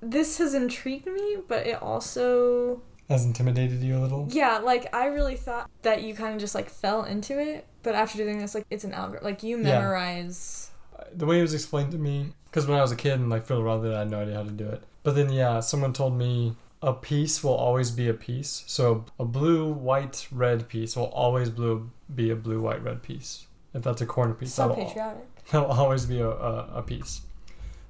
This 0.00 0.38
has 0.38 0.54
intrigued 0.54 1.06
me, 1.06 1.38
but 1.48 1.66
it 1.66 1.82
also 1.82 2.82
Has 3.08 3.24
intimidated 3.24 3.82
you 3.82 3.96
a 3.98 4.00
little? 4.00 4.28
Yeah, 4.30 4.58
like 4.58 4.94
I 4.94 5.06
really 5.06 5.36
thought 5.36 5.70
that 5.82 6.02
you 6.02 6.14
kind 6.14 6.34
of 6.34 6.40
just 6.40 6.54
like 6.54 6.68
fell 6.70 7.04
into 7.04 7.38
it, 7.40 7.66
but 7.82 7.94
after 7.94 8.18
doing 8.18 8.38
this, 8.38 8.54
like 8.54 8.64
it's 8.70 8.84
an 8.84 8.92
algorithm. 8.92 9.24
Like 9.24 9.42
you 9.42 9.56
Yeah. 9.58 9.78
memorize. 9.80 10.70
Uh, 10.98 11.04
the 11.14 11.26
way 11.26 11.38
it 11.38 11.42
was 11.42 11.54
explained 11.54 11.92
to 11.92 11.98
me, 11.98 12.32
because 12.46 12.66
when 12.66 12.78
I 12.78 12.82
was 12.82 12.92
a 12.92 12.96
kid 12.96 13.14
and 13.14 13.28
like 13.30 13.44
fiddle 13.44 13.62
around 13.62 13.84
it, 13.86 13.94
I 13.94 14.00
had 14.00 14.10
no 14.10 14.20
idea 14.20 14.34
how 14.36 14.44
to 14.44 14.50
do 14.50 14.68
it. 14.68 14.82
But 15.02 15.14
then, 15.14 15.30
yeah, 15.32 15.60
someone 15.60 15.92
told 15.92 16.16
me 16.16 16.54
a 16.82 16.92
piece 16.92 17.42
will 17.42 17.54
always 17.54 17.90
be 17.90 18.08
a 18.08 18.14
piece. 18.14 18.62
So 18.66 19.04
a 19.18 19.24
blue, 19.24 19.72
white, 19.72 20.28
red 20.30 20.68
piece 20.68 20.94
will 20.96 21.06
always 21.06 21.50
blue 21.50 21.90
be 22.14 22.30
a 22.30 22.36
blue, 22.36 22.60
white, 22.60 22.82
red 22.84 23.02
piece. 23.02 23.46
If 23.74 23.82
that's 23.82 24.00
a 24.00 24.06
corner 24.06 24.34
piece, 24.34 24.54
So 24.54 24.68
that'll, 24.68 24.84
patriotic. 24.84 25.26
that'll 25.50 25.70
always 25.72 26.06
be 26.06 26.20
a, 26.20 26.28
a, 26.28 26.70
a 26.76 26.82
piece. 26.82 27.22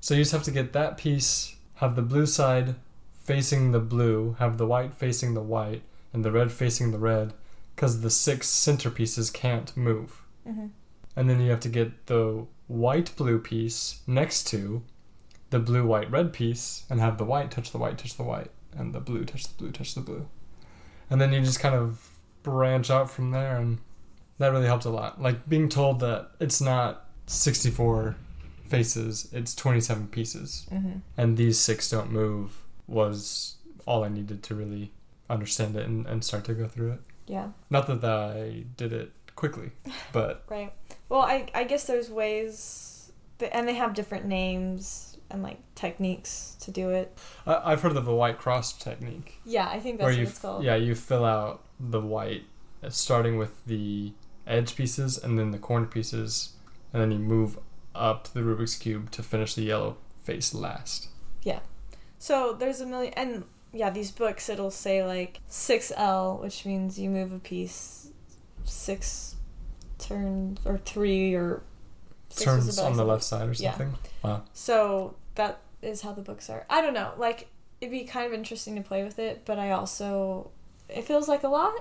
So 0.01 0.14
you 0.14 0.21
just 0.23 0.33
have 0.33 0.42
to 0.44 0.51
get 0.51 0.73
that 0.75 0.97
piece, 0.97 1.55
have 1.79 1.97
the 1.97 2.03
blue 2.03 2.27
side 2.27 2.77
facing 3.25 3.73
the 3.73 3.81
blue, 3.81 4.37
have 4.38 4.59
the 4.59 4.67
white 4.67 4.95
facing 4.95 5.35
the 5.35 5.43
white, 5.43 5.83
and 6.12 6.25
the 6.25 6.33
red 6.33 6.53
facing 6.53 6.93
the 6.93 6.99
red, 6.99 7.35
because 7.75 8.01
the 8.01 8.11
six 8.11 8.49
centerpieces 8.49 9.33
can't 9.33 9.77
move. 9.77 10.23
Hmm 10.45 10.69
and 11.19 11.29
then 11.29 11.41
you 11.41 11.51
have 11.51 11.59
to 11.59 11.69
get 11.69 12.07
the 12.07 12.47
white 12.69 13.14
blue 13.17 13.41
piece 13.41 14.03
next 14.07 14.47
to 14.47 14.85
the 15.51 15.59
blue 15.59 15.85
white 15.85 16.09
red 16.12 16.33
piece 16.33 16.85
and 16.88 17.01
have 17.01 17.19
the 17.19 17.25
white 17.25 17.51
touch 17.51 17.73
the 17.73 17.79
white 17.79 17.99
touch 17.99 18.17
the 18.17 18.23
white 18.23 18.53
and 18.77 18.95
the 18.95 19.01
blue 19.01 19.25
touch 19.25 19.49
the 19.49 19.55
blue 19.55 19.73
touch 19.73 19.97
the 19.97 20.01
blue. 20.01 20.29
And 21.11 21.21
then 21.21 21.33
you 21.33 21.41
just 21.41 21.59
kind 21.59 21.75
of 21.75 22.17
branch 22.45 22.88
out 22.88 23.11
from 23.11 23.33
there 23.33 23.57
and 23.57 23.79
that 24.38 24.53
really 24.53 24.67
helps 24.67 24.85
a 24.85 24.91
lot. 24.91 25.21
Like 25.21 25.49
being 25.49 25.69
told 25.69 25.99
that 26.01 26.31
it's 26.38 26.61
not 26.61 27.07
64 27.27 28.14
faces 28.69 29.29
it's 29.33 29.55
27 29.55 30.09
pieces 30.09 30.67
hmm 30.71 30.93
and 31.17 31.37
these 31.37 31.59
six 31.59 31.91
don't 31.91 32.11
move 32.13 32.63
was 32.87 33.57
all 33.87 34.05
i 34.05 34.09
needed 34.09 34.43
to 34.43 34.55
really 34.55 34.93
understand 35.31 35.77
it 35.77 35.87
and, 35.87 36.07
and 36.07 36.25
start 36.25 36.45
to 36.45 36.55
go 36.55 36.67
through 36.69 36.93
it 36.93 37.01
Yeah. 37.27 37.49
not 37.71 37.87
that 37.87 38.05
i 38.05 38.65
did 38.77 38.93
it 38.93 39.13
quickly 39.37 39.71
but 40.13 40.45
Right. 40.49 40.73
Well, 41.09 41.23
I 41.23 41.47
I 41.55 41.65
guess 41.65 41.87
there's 41.87 42.11
ways, 42.11 43.13
that, 43.39 43.55
and 43.57 43.67
they 43.69 43.75
have 43.75 43.95
different 43.95 44.27
names 44.27 45.17
and 45.31 45.43
like 45.43 45.59
techniques 45.75 46.57
to 46.61 46.71
do 46.71 46.91
it. 46.91 47.17
I, 47.47 47.73
I've 47.73 47.83
heard 47.83 47.97
of 47.97 48.05
the 48.05 48.15
white 48.15 48.37
cross 48.39 48.73
technique, 48.73 49.41
Yeah, 49.45 49.69
I 49.69 49.79
think 49.81 49.99
that's 49.99 50.09
what 50.09 50.17
you 50.17 50.25
it's 50.25 50.39
called. 50.39 50.65
yeah 50.65 50.75
you 50.77 50.95
fill 50.95 51.25
out 51.25 51.65
the 51.81 52.01
white, 52.01 52.45
uh, 52.83 52.91
starting 52.91 53.39
with 53.39 53.65
the 53.67 54.13
edge 54.47 54.75
pieces 54.77 55.17
and 55.23 55.39
then 55.39 55.51
the 55.51 55.59
corner 55.59 55.87
pieces, 55.87 56.53
and 56.93 57.01
then 57.01 57.11
you 57.13 57.19
move 57.19 57.59
up 57.99 58.29
the 58.29 58.41
Rubik's 58.41 58.75
cube 58.77 59.11
to 59.13 59.23
finish 59.23 59.55
the 59.55 59.63
yellow 59.63 59.97
face 60.23 60.55
last. 60.55 61.09
Yeah. 61.43 61.61
So 62.19 62.53
there's 62.59 62.81
a 62.81 62.87
million, 62.87 63.13
and 63.15 63.45
yeah, 63.73 63.91
these 63.91 64.11
books 64.11 64.49
it'll 64.49 64.71
say 64.71 65.05
like 65.05 65.41
six 65.47 65.93
L, 65.97 66.39
which 66.43 66.65
means 66.65 66.99
you 66.99 67.11
move 67.11 67.33
a 67.33 67.39
piece 67.39 68.11
six 68.65 69.37
turns 69.99 70.59
or 70.65 70.79
three 70.79 71.35
or 71.35 71.63
six 72.31 72.45
Turns 72.45 72.79
on 72.79 72.97
the 72.97 73.05
left 73.05 73.23
side 73.25 73.49
or 73.49 73.53
Yeah. 73.53 73.71
something. 73.73 73.95
Wow. 74.23 74.43
So 74.53 75.17
that 75.37 75.61
is 75.83 76.03
how 76.03 76.13
the 76.13 76.23
books 76.23 76.51
are. 76.51 76.67
I 76.69 76.81
don't 76.81 76.95
know. 76.95 77.13
Like 77.17 77.49
it'd 77.81 77.93
be 77.93 78.05
kind 78.05 78.27
of 78.27 78.33
interesting 78.33 78.75
to 78.77 78.83
play 78.83 79.05
with 79.05 79.19
it, 79.19 79.43
but 79.45 79.59
I 79.59 79.71
also 79.71 80.51
it 80.89 81.05
feels 81.05 81.29
like 81.29 81.43
a 81.45 81.49
lot. 81.49 81.75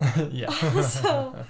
yeah. 0.30 0.50
So- 0.82 1.36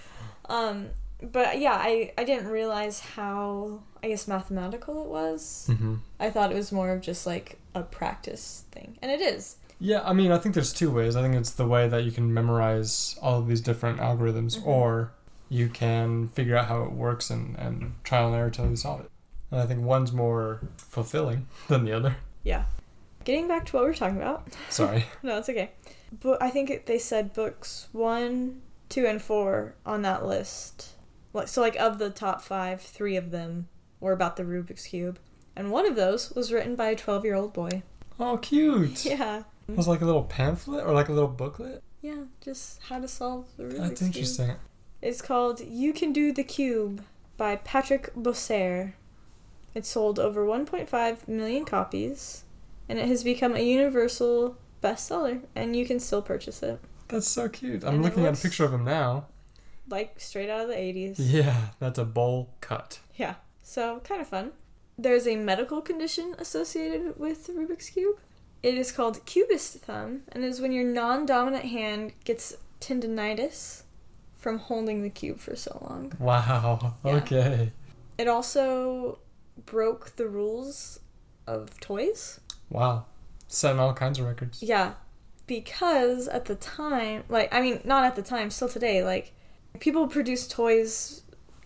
Um, 0.47 0.91
but 1.33 1.59
yeah, 1.59 1.75
I 1.75 2.13
I 2.19 2.25
didn't 2.25 2.49
realize 2.49 3.01
how 3.01 3.83
I 4.03 4.09
guess 4.09 4.29
mathematical 4.29 5.03
it 5.05 5.09
was. 5.09 5.71
hmm 5.79 5.97
I 6.21 6.31
thought 6.31 6.53
it 6.53 6.55
was 6.57 6.73
more 6.73 6.91
of 6.93 7.01
just 7.01 7.27
like 7.27 7.59
a 7.75 7.83
practice 7.83 8.65
thing, 8.73 8.99
and 9.03 9.11
it 9.11 9.21
is. 9.21 9.57
Yeah, 9.81 10.03
I 10.05 10.13
mean, 10.13 10.31
I 10.31 10.39
think 10.39 10.55
there's 10.55 10.73
two 10.73 10.91
ways. 10.91 11.17
I 11.17 11.23
think 11.23 11.35
it's 11.35 11.51
the 11.51 11.67
way 11.67 11.89
that 11.89 12.05
you 12.05 12.13
can 12.13 12.33
memorize 12.33 13.19
all 13.21 13.41
of 13.41 13.49
these 13.49 13.61
different 13.61 13.99
algorithms, 13.99 14.59
Mhm. 14.59 14.67
or 14.67 15.13
you 15.49 15.69
can 15.69 16.29
figure 16.29 16.57
out 16.57 16.67
how 16.67 16.85
it 16.85 16.93
works 16.93 17.29
and, 17.29 17.57
and 17.59 17.95
trial 18.05 18.29
and 18.29 18.37
error 18.37 18.51
till 18.51 18.69
you 18.71 18.77
solve 18.77 19.01
it. 19.01 19.11
And 19.51 19.61
I 19.61 19.67
think 19.67 19.83
one's 19.85 20.13
more 20.13 20.61
fulfilling 20.79 21.49
than 21.69 21.85
the 21.85 21.93
other. 21.93 22.17
Yeah. 22.45 22.65
Getting 23.25 23.49
back 23.49 23.67
to 23.67 23.73
what 23.77 23.83
we 23.85 23.89
were 23.91 23.95
talking 23.95 24.17
about. 24.17 24.47
Sorry. 24.71 25.05
No, 25.23 25.39
it's 25.39 25.49
okay. 25.49 25.73
But 26.19 26.41
I 26.43 26.51
think 26.51 26.71
it, 26.71 26.87
they 26.87 26.99
said 26.99 27.33
books 27.35 27.89
one, 27.93 28.63
two, 28.89 29.07
and 29.07 29.21
four 29.21 29.75
on 29.85 30.03
that 30.03 30.25
list. 30.25 30.94
Like 31.35 31.49
so, 31.49 31.61
like 31.61 31.77
of 31.77 31.99
the 31.99 32.09
top 32.09 32.41
five, 32.41 32.81
three 32.81 33.17
of 33.17 33.31
them 33.31 33.69
were 34.01 34.13
about 34.13 34.37
the 34.37 34.45
Rubik's 34.45 34.87
cube, 34.87 35.19
and 35.55 35.71
one 35.71 35.85
of 35.87 35.97
those 35.97 36.31
was 36.31 36.51
written 36.53 36.77
by 36.77 36.89
a 36.89 36.97
twelve-year-old 36.97 37.53
boy. 37.53 37.83
Oh, 38.19 38.39
cute. 38.39 39.05
Yeah. 39.05 39.43
It 39.69 39.77
was 39.77 39.89
like 39.89 40.01
a 40.03 40.05
little 40.05 40.25
pamphlet 40.25 40.85
or 40.87 40.93
like 40.93 41.09
a 41.09 41.13
little 41.13 41.29
booklet. 41.29 41.83
Yeah, 42.03 42.25
just 42.41 42.83
how 42.83 43.01
to 43.01 43.09
solve 43.09 43.47
the 43.57 43.65
Rubik's 43.65 43.75
Cube. 43.75 43.89
That's 43.89 44.01
cube. 44.01 44.07
interesting. 44.15 44.57
It's 45.03 45.23
called 45.23 45.61
You 45.61 45.93
Can 45.93 46.13
Do 46.13 46.33
the 46.33 46.45
Cube 46.45 47.03
by 47.37 47.57
Patrick 47.57 48.15
Bossert. 48.15 48.93
It 49.75 49.85
sold 49.87 50.19
over 50.21 50.45
1.5 50.47 51.27
million 51.27 51.65
copies, 51.65 52.45
and 52.89 52.99
it 52.99 53.09
has 53.09 53.25
become 53.25 53.57
a 53.57 53.61
universal 53.61 54.57
bestseller, 54.83 55.41
and 55.57 55.75
you 55.75 55.87
can 55.87 55.99
still 55.99 56.23
purchase 56.23 56.63
it. 56.63 56.79
That's 57.09 57.27
so 57.27 57.49
cute. 57.49 57.83
I'm 57.85 57.95
And 57.95 58.03
looking 58.05 58.27
at 58.27 58.39
a 58.39 58.43
picture 58.43 58.65
of 58.65 58.73
him 58.73 58.85
now. 58.85 59.27
Like 59.89 60.19
straight 60.19 60.49
out 60.51 60.63
of 60.63 60.69
the 60.69 60.75
80s. 60.75 61.17
Yeah, 61.19 61.69
that's 61.79 61.99
a 61.99 62.05
bowl 62.05 62.51
cut. 62.61 63.01
Yeah, 63.17 63.35
so 63.63 64.01
kind 64.05 64.21
of 64.21 64.29
fun. 64.29 64.53
There's 64.97 65.27
a 65.27 65.37
medical 65.37 65.81
condition 65.81 66.35
associated 66.39 67.19
with 67.19 67.47
the 67.47 67.53
Rubik's 67.53 67.91
Cube. 67.91 68.19
It 68.63 68.75
is 68.79 68.93
called 68.93 69.25
cubist 69.27 69.75
thumb, 69.81 70.23
and 70.33 70.43
it 70.45 70.49
is 70.49 70.61
when 70.61 70.73
your 70.73 70.85
non 70.85 71.27
dominant 71.27 71.67
hand 71.67 72.13
gets 72.25 72.57
tendonitis 72.81 73.83
from 74.39 74.59
holding 74.59 75.03
the 75.03 75.11
cube 75.11 75.39
for 75.41 75.57
so 75.57 75.79
long. 75.83 76.13
Wow. 76.19 76.95
Yeah. 77.05 77.11
Okay. 77.13 77.73
It 78.17 78.29
also 78.29 79.19
broke 79.67 80.17
the 80.17 80.29
rules 80.29 81.01
of 81.47 81.79
toys. 81.81 82.41
Wow. 82.71 83.07
Setting 83.49 83.81
all 83.81 83.93
kinds 83.95 84.19
of 84.19 84.27
records. 84.27 84.63
Yeah. 84.63 84.95
because 85.47 86.27
at 86.29 86.47
the 86.47 86.55
time, 86.55 87.25
like 87.29 87.53
I 87.53 87.61
mean, 87.61 87.81
not 87.85 88.05
at 88.05 88.17
the 88.17 88.23
time, 88.23 88.51
still 88.51 88.69
today, 88.69 89.05
like 89.05 89.33
people 89.81 90.07
produce 90.07 90.47
toys. 90.49 91.23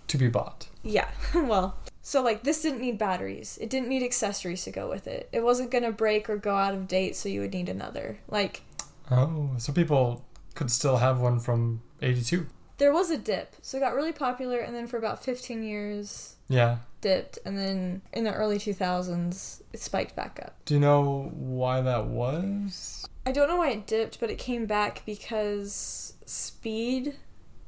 To 0.08 0.18
be 0.18 0.28
bought. 0.28 0.68
Yeah, 0.82 1.08
well, 1.34 1.76
so 2.02 2.22
like 2.22 2.42
this 2.42 2.62
didn't 2.62 2.80
need 2.80 2.98
batteries. 2.98 3.58
It 3.60 3.68
didn't 3.70 3.88
need 3.88 4.02
accessories 4.02 4.64
to 4.64 4.70
go 4.70 4.88
with 4.88 5.06
it. 5.06 5.28
It 5.32 5.42
wasn't 5.44 5.70
gonna 5.70 5.92
break 5.92 6.30
or 6.30 6.36
go 6.36 6.56
out 6.56 6.74
of 6.74 6.88
date, 6.88 7.16
so 7.16 7.28
you 7.28 7.40
would 7.42 7.52
need 7.52 7.68
another. 7.68 8.18
Like 8.28 8.62
Oh, 9.10 9.50
so 9.58 9.72
people 9.72 10.24
could 10.54 10.70
still 10.70 10.96
have 10.98 11.20
one 11.20 11.40
from 11.40 11.82
82. 12.02 12.46
there 12.78 12.92
was 12.92 13.10
a 13.10 13.18
dip, 13.18 13.56
so 13.62 13.76
it 13.76 13.80
got 13.80 13.94
really 13.94 14.12
popular, 14.12 14.58
and 14.58 14.74
then 14.74 14.86
for 14.86 14.96
about 14.96 15.22
fifteen 15.22 15.62
years 15.62 16.36
Yeah. 16.48 16.78
dipped, 17.02 17.38
and 17.44 17.58
then 17.58 18.00
in 18.12 18.24
the 18.24 18.32
early 18.32 18.58
two 18.58 18.72
thousands 18.74 19.62
it 19.72 19.80
spiked 19.80 20.16
back 20.16 20.40
up. 20.42 20.54
Do 20.64 20.74
you 20.74 20.80
know 20.80 21.30
why 21.34 21.80
that 21.82 22.06
was? 22.06 23.04
I 23.26 23.32
don't 23.32 23.48
know 23.48 23.56
why 23.58 23.70
it 23.72 23.86
dipped, 23.86 24.20
but 24.20 24.30
it 24.30 24.38
came 24.38 24.64
back 24.64 25.02
because 25.04 26.14
speed 26.24 27.16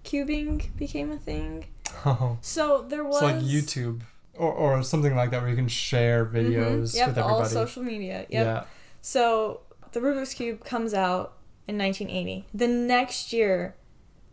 cubing 0.05 0.75
became 0.77 1.11
a 1.13 1.17
thing. 1.19 1.67
Oh. 2.07 2.39
So 2.41 2.83
there 2.89 3.03
was 3.05 3.17
It's 3.17 3.23
like 3.23 3.37
YouTube 3.41 4.03
or, 4.35 4.53
or 4.53 4.83
something 4.83 5.15
like 5.17 5.31
that 5.33 5.41
where 5.43 5.51
you 5.51 5.57
can 5.57 5.69
share 5.69 6.25
Mhm. 6.25 6.33
videos 6.33 6.95
Yep, 6.95 7.09
with 7.09 7.19
all 7.19 7.29
everybody. 7.41 7.51
social 7.53 7.83
media. 7.83 8.19
Yep. 8.31 8.47
Yeah. 8.47 8.65
So 9.03 9.61
the 9.93 10.01
Rubik's 10.01 10.33
Cube 10.35 10.65
comes 10.65 10.95
out 10.95 11.35
in 11.67 11.77
1980. 11.77 12.47
The 12.55 12.69
next 12.69 13.33
year, 13.33 13.75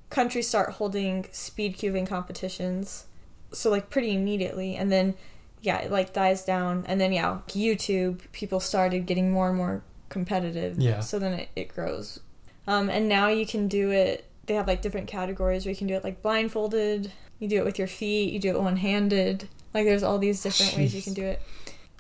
countries 0.10 0.48
start 0.48 0.74
holding 0.74 1.26
speed 1.32 1.78
cubing 1.78 2.06
competitions. 2.08 3.06
So 3.52 3.70
like 3.72 3.90
pretty 3.90 4.14
immediately, 4.14 4.76
and 4.76 4.92
then 4.92 5.16
yeah, 5.62 5.80
it 5.80 5.92
like 5.92 6.14
dies 6.14 6.46
down, 6.46 6.86
and 6.88 7.02
then 7.02 7.12
yeah, 7.12 7.40
YouTube 7.48 8.22
people 8.32 8.60
started 8.60 9.06
getting 9.08 9.32
more 9.32 9.50
and 9.50 9.58
more 9.58 9.84
competitive. 10.10 10.78
Yeah. 10.80 11.00
So 11.00 11.18
then 11.18 11.34
it, 11.34 11.50
it 11.56 11.68
grows, 11.74 12.20
um, 12.68 12.88
and 12.90 13.10
now 13.10 13.28
you 13.30 13.46
can 13.48 13.68
do 13.68 13.90
it. 13.90 14.26
They 14.48 14.56
have 14.56 14.68
like 14.68 14.82
different 14.82 15.08
categories 15.08 15.66
where 15.66 15.72
you 15.72 15.78
can 15.78 15.88
do 15.88 15.94
it 15.94 16.04
like 16.04 16.22
blindfolded. 16.22 17.12
You 17.40 17.48
do 17.48 17.58
it 17.58 17.66
with 17.66 17.78
your 17.78 17.88
feet. 17.88 18.34
You 18.34 18.40
do 18.40 18.50
it 18.50 18.62
one 18.62 18.78
handed. 18.78 19.48
Like 19.74 19.86
there's 19.86 20.04
all 20.04 20.18
these 20.18 20.42
different 20.42 20.76
ways 20.76 20.96
you 20.96 21.02
can 21.02 21.14
do 21.14 21.24
it. 21.24 21.42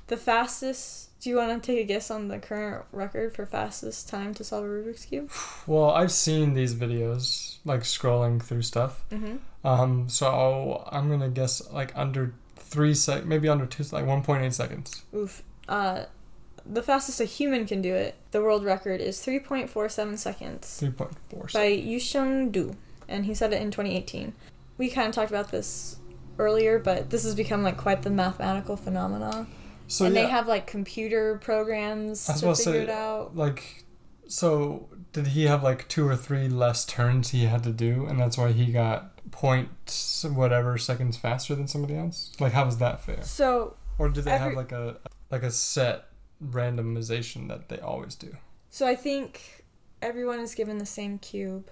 The 0.07 0.17
fastest. 0.17 1.05
Do 1.19 1.31
you 1.31 1.37
want 1.37 1.63
to 1.63 1.71
take 1.71 1.83
a 1.83 1.83
guess 1.83 2.11
on 2.11 2.27
the 2.27 2.37
current 2.37 2.85
record 2.91 3.33
for 3.35 3.45
fastest 3.45 4.07
time 4.07 4.35
to 4.35 4.43
solve 4.43 4.63
a 4.65 4.67
Rubik's 4.67 5.05
cube? 5.05 5.31
Well, 5.67 5.89
I've 5.89 6.11
seen 6.11 6.53
these 6.53 6.73
videos, 6.73 7.57
like 7.65 7.81
scrolling 7.81 8.41
through 8.41 8.61
stuff. 8.61 9.03
Mm-hmm. 9.11 9.37
Um, 9.67 10.07
so 10.07 10.87
I'm 10.89 11.09
gonna 11.09 11.29
guess 11.29 11.61
like 11.71 11.91
under 11.95 12.33
three 12.55 12.93
sec, 12.93 13.25
maybe 13.25 13.49
under 13.49 13.65
two, 13.65 13.83
like 13.91 14.05
1.8 14.05 14.53
seconds. 14.53 15.03
Oof. 15.13 15.43
Uh, 15.67 16.05
the 16.69 16.81
fastest 16.83 17.19
a 17.21 17.25
human 17.25 17.65
can 17.65 17.81
do 17.81 17.93
it. 17.95 18.15
The 18.31 18.41
world 18.41 18.63
record 18.63 18.99
is 19.01 19.17
3.47 19.19 20.17
seconds 20.17 20.79
3.4. 20.81 21.53
by 21.53 21.71
Yusheng 21.71 22.51
Du, 22.51 22.75
and 23.07 23.25
he 23.25 23.33
said 23.33 23.53
it 23.53 23.61
in 23.61 23.71
2018. 23.71 24.33
We 24.77 24.89
kind 24.89 25.07
of 25.09 25.15
talked 25.15 25.31
about 25.31 25.51
this 25.51 25.97
earlier, 26.37 26.77
but 26.79 27.09
this 27.09 27.23
has 27.23 27.33
become 27.35 27.63
like 27.63 27.77
quite 27.77 28.03
the 28.03 28.09
mathematical 28.09 28.77
phenomenon. 28.77 29.47
So 29.87 30.05
and 30.05 30.13
yeah, 30.15 30.23
they 30.23 30.29
have 30.29 30.47
like 30.47 30.67
computer 30.67 31.37
programs 31.41 32.29
I 32.29 32.33
was 32.45 32.59
to 32.59 32.65
figure 32.65 32.79
say, 32.81 32.83
it 32.83 32.89
out. 32.89 33.35
like, 33.35 33.85
so 34.27 34.89
did 35.13 35.27
he 35.27 35.45
have 35.45 35.63
like 35.63 35.87
two 35.87 36.07
or 36.07 36.15
three 36.15 36.47
less 36.49 36.85
turns 36.85 37.29
he 37.29 37.45
had 37.45 37.63
to 37.63 37.71
do, 37.71 38.05
and 38.05 38.19
that's 38.19 38.37
why 38.37 38.51
he 38.51 38.71
got 38.71 39.11
point 39.31 39.69
whatever 40.31 40.77
seconds 40.77 41.17
faster 41.17 41.55
than 41.55 41.67
somebody 41.67 41.95
else? 41.95 42.31
Like, 42.39 42.53
how 42.53 42.65
was 42.65 42.77
that 42.79 43.01
fair? 43.01 43.23
So 43.23 43.75
Or 43.97 44.09
do 44.09 44.21
they 44.21 44.31
Every- 44.31 44.47
have 44.49 44.57
like 44.57 44.71
a 44.73 44.97
like 45.31 45.43
a 45.43 45.51
set 45.51 46.05
randomization 46.43 47.47
that 47.49 47.69
they 47.69 47.79
always 47.79 48.15
do? 48.15 48.35
So 48.69 48.85
I 48.87 48.95
think 48.95 49.63
everyone 50.01 50.39
is 50.39 50.53
given 50.55 50.77
the 50.77 50.85
same 50.85 51.17
cube. 51.19 51.69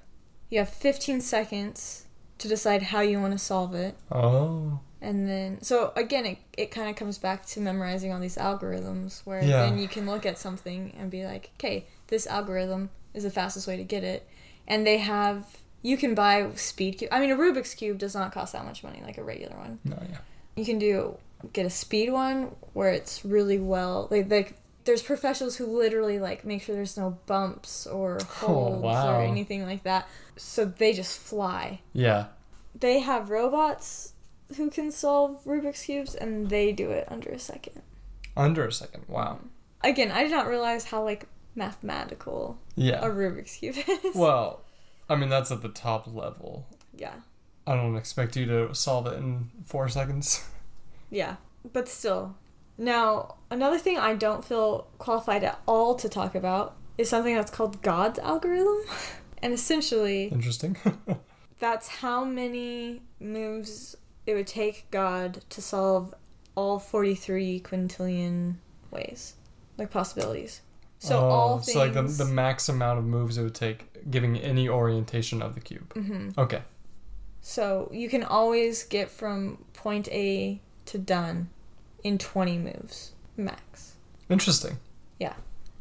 You 0.49 0.59
have 0.59 0.69
15 0.69 1.21
seconds 1.21 2.05
to 2.37 2.47
decide 2.47 2.83
how 2.83 3.01
you 3.01 3.19
want 3.19 3.33
to 3.33 3.39
solve 3.39 3.73
it. 3.75 3.95
Oh, 4.11 4.79
And 5.01 5.27
then, 5.29 5.61
so 5.61 5.91
again, 5.95 6.25
it, 6.25 6.37
it 6.57 6.71
kind 6.71 6.89
of 6.89 6.95
comes 6.95 7.17
back 7.17 7.45
to 7.47 7.59
memorizing 7.59 8.11
all 8.13 8.19
these 8.19 8.37
algorithms 8.37 9.21
where 9.25 9.43
Yeah. 9.43 9.61
then 9.69 9.77
you 9.77 9.87
can 9.87 10.05
look 10.05 10.25
at 10.25 10.37
something 10.37 10.93
and 10.97 11.09
be 11.11 11.25
like, 11.25 11.51
okay, 11.57 11.85
this 12.07 12.27
algorithm 12.27 12.89
is 13.13 13.23
the 13.23 13.29
fastest 13.29 13.67
way 13.67 13.77
to 13.77 13.83
get 13.83 14.03
it. 14.03 14.27
And 14.67 14.85
they 14.85 14.97
have, 14.97 15.45
you 15.81 15.95
can 15.97 16.15
buy 16.15 16.49
speed 16.55 16.97
cube. 16.97 17.09
I 17.13 17.19
mean, 17.19 17.31
a 17.31 17.35
Rubik's 17.35 17.73
Cube 17.75 17.97
does 17.99 18.15
not 18.15 18.31
cost 18.33 18.53
that 18.53 18.65
much 18.65 18.83
money 18.83 19.01
like 19.05 19.17
a 19.17 19.23
regular 19.23 19.55
one. 19.57 19.79
no, 19.83 19.97
yeah. 20.09 20.17
You 20.55 20.65
can 20.65 20.79
do, 20.79 21.17
get 21.53 21.65
a 21.65 21.69
speed 21.69 22.11
one 22.11 22.55
where 22.73 22.89
it's 22.91 23.23
really 23.25 23.59
well, 23.59 24.07
like, 24.11 24.29
like 24.29 24.55
there's 24.85 25.01
professionals 25.01 25.55
who 25.57 25.65
literally 25.65 26.19
like 26.19 26.45
make 26.45 26.61
sure 26.61 26.75
there's 26.75 26.97
no 26.97 27.17
bumps 27.25 27.87
or 27.87 28.19
holds 28.27 28.75
Oh, 28.75 28.79
wow. 28.79 29.19
or 29.19 29.23
anything 29.23 29.65
like 29.65 29.83
that. 29.83 30.07
So 30.37 30.65
they 30.65 30.93
just 30.93 31.17
fly 31.17 31.81
Yeah. 31.93 32.27
they 32.79 32.99
have 32.99 33.29
robots 33.29 34.13
who 34.57 34.69
can 34.69 34.91
solve 34.91 35.43
Rubik's 35.45 35.85
cubes, 35.85 36.13
and 36.13 36.49
they 36.49 36.71
do 36.71 36.91
it 36.91 37.07
under 37.09 37.29
a 37.29 37.39
second. 37.39 37.81
Under 38.37 38.65
a 38.67 38.71
second. 38.71 39.05
Wow. 39.07 39.39
Again, 39.81 40.11
I 40.11 40.21
did 40.21 40.31
not 40.31 40.47
realize 40.47 40.85
how 40.85 41.03
like 41.03 41.25
mathematical 41.55 42.57
Yeah. 42.75 43.03
a 43.03 43.09
Rubik's 43.09 43.55
cube 43.57 43.75
is. 43.87 44.15
Well, 44.15 44.61
I 45.09 45.15
mean 45.15 45.29
that's 45.29 45.51
at 45.51 45.61
the 45.61 45.69
top 45.69 46.05
level. 46.13 46.67
yeah, 46.93 47.15
I 47.67 47.75
don't 47.75 47.95
expect 47.97 48.35
you 48.35 48.45
to 48.45 48.75
solve 48.75 49.07
it 49.07 49.13
in 49.17 49.49
four 49.63 49.89
seconds. 49.89 50.43
yeah, 51.15 51.37
but 51.71 51.87
still. 51.87 52.35
Now, 52.77 53.35
another 53.49 53.79
thing 53.79 53.97
I 53.97 54.15
don't 54.15 54.43
feel 54.43 54.87
qualified 54.97 55.43
at 55.43 55.61
all 55.65 55.95
to 55.95 56.09
talk 56.09 56.35
about 56.35 56.75
is 56.97 57.09
something 57.09 57.33
that's 57.33 57.51
called 57.51 57.81
God's 57.81 58.19
algorithm, 58.19 58.77
and 59.41 59.53
essentially, 59.53 60.25
Interesting. 60.25 60.75
that's 61.59 61.87
how 61.87 62.25
many 62.25 63.01
moves 63.19 63.95
it 64.25 64.33
would 64.33 64.47
take 64.47 64.91
God 64.91 65.43
to 65.49 65.61
solve 65.61 66.13
all 66.55 66.79
43 66.79 67.61
quintillion 67.61 68.55
ways, 68.91 69.35
like 69.77 69.89
possibilities. 69.91 70.61
So 70.99 71.19
oh, 71.19 71.29
all 71.29 71.59
things. 71.59 71.73
so 71.73 71.79
like 71.79 71.93
the 71.93 72.01
the 72.01 72.25
max 72.25 72.67
amount 72.67 72.99
of 72.99 73.05
moves 73.05 73.37
it 73.37 73.43
would 73.43 73.55
take, 73.55 74.09
giving 74.09 74.37
any 74.37 74.67
orientation 74.67 75.41
of 75.41 75.53
the 75.53 75.61
cube. 75.61 75.93
hmm 75.93 76.29
Okay. 76.37 76.61
So 77.41 77.89
you 77.93 78.09
can 78.09 78.23
always 78.23 78.83
get 78.83 79.11
from 79.11 79.65
point 79.73 80.07
A 80.09 80.61
to 80.85 80.97
done 80.97 81.49
in 82.03 82.17
20 82.17 82.57
moves 82.57 83.13
max. 83.37 83.95
Interesting. 84.29 84.77
Yeah. 85.19 85.33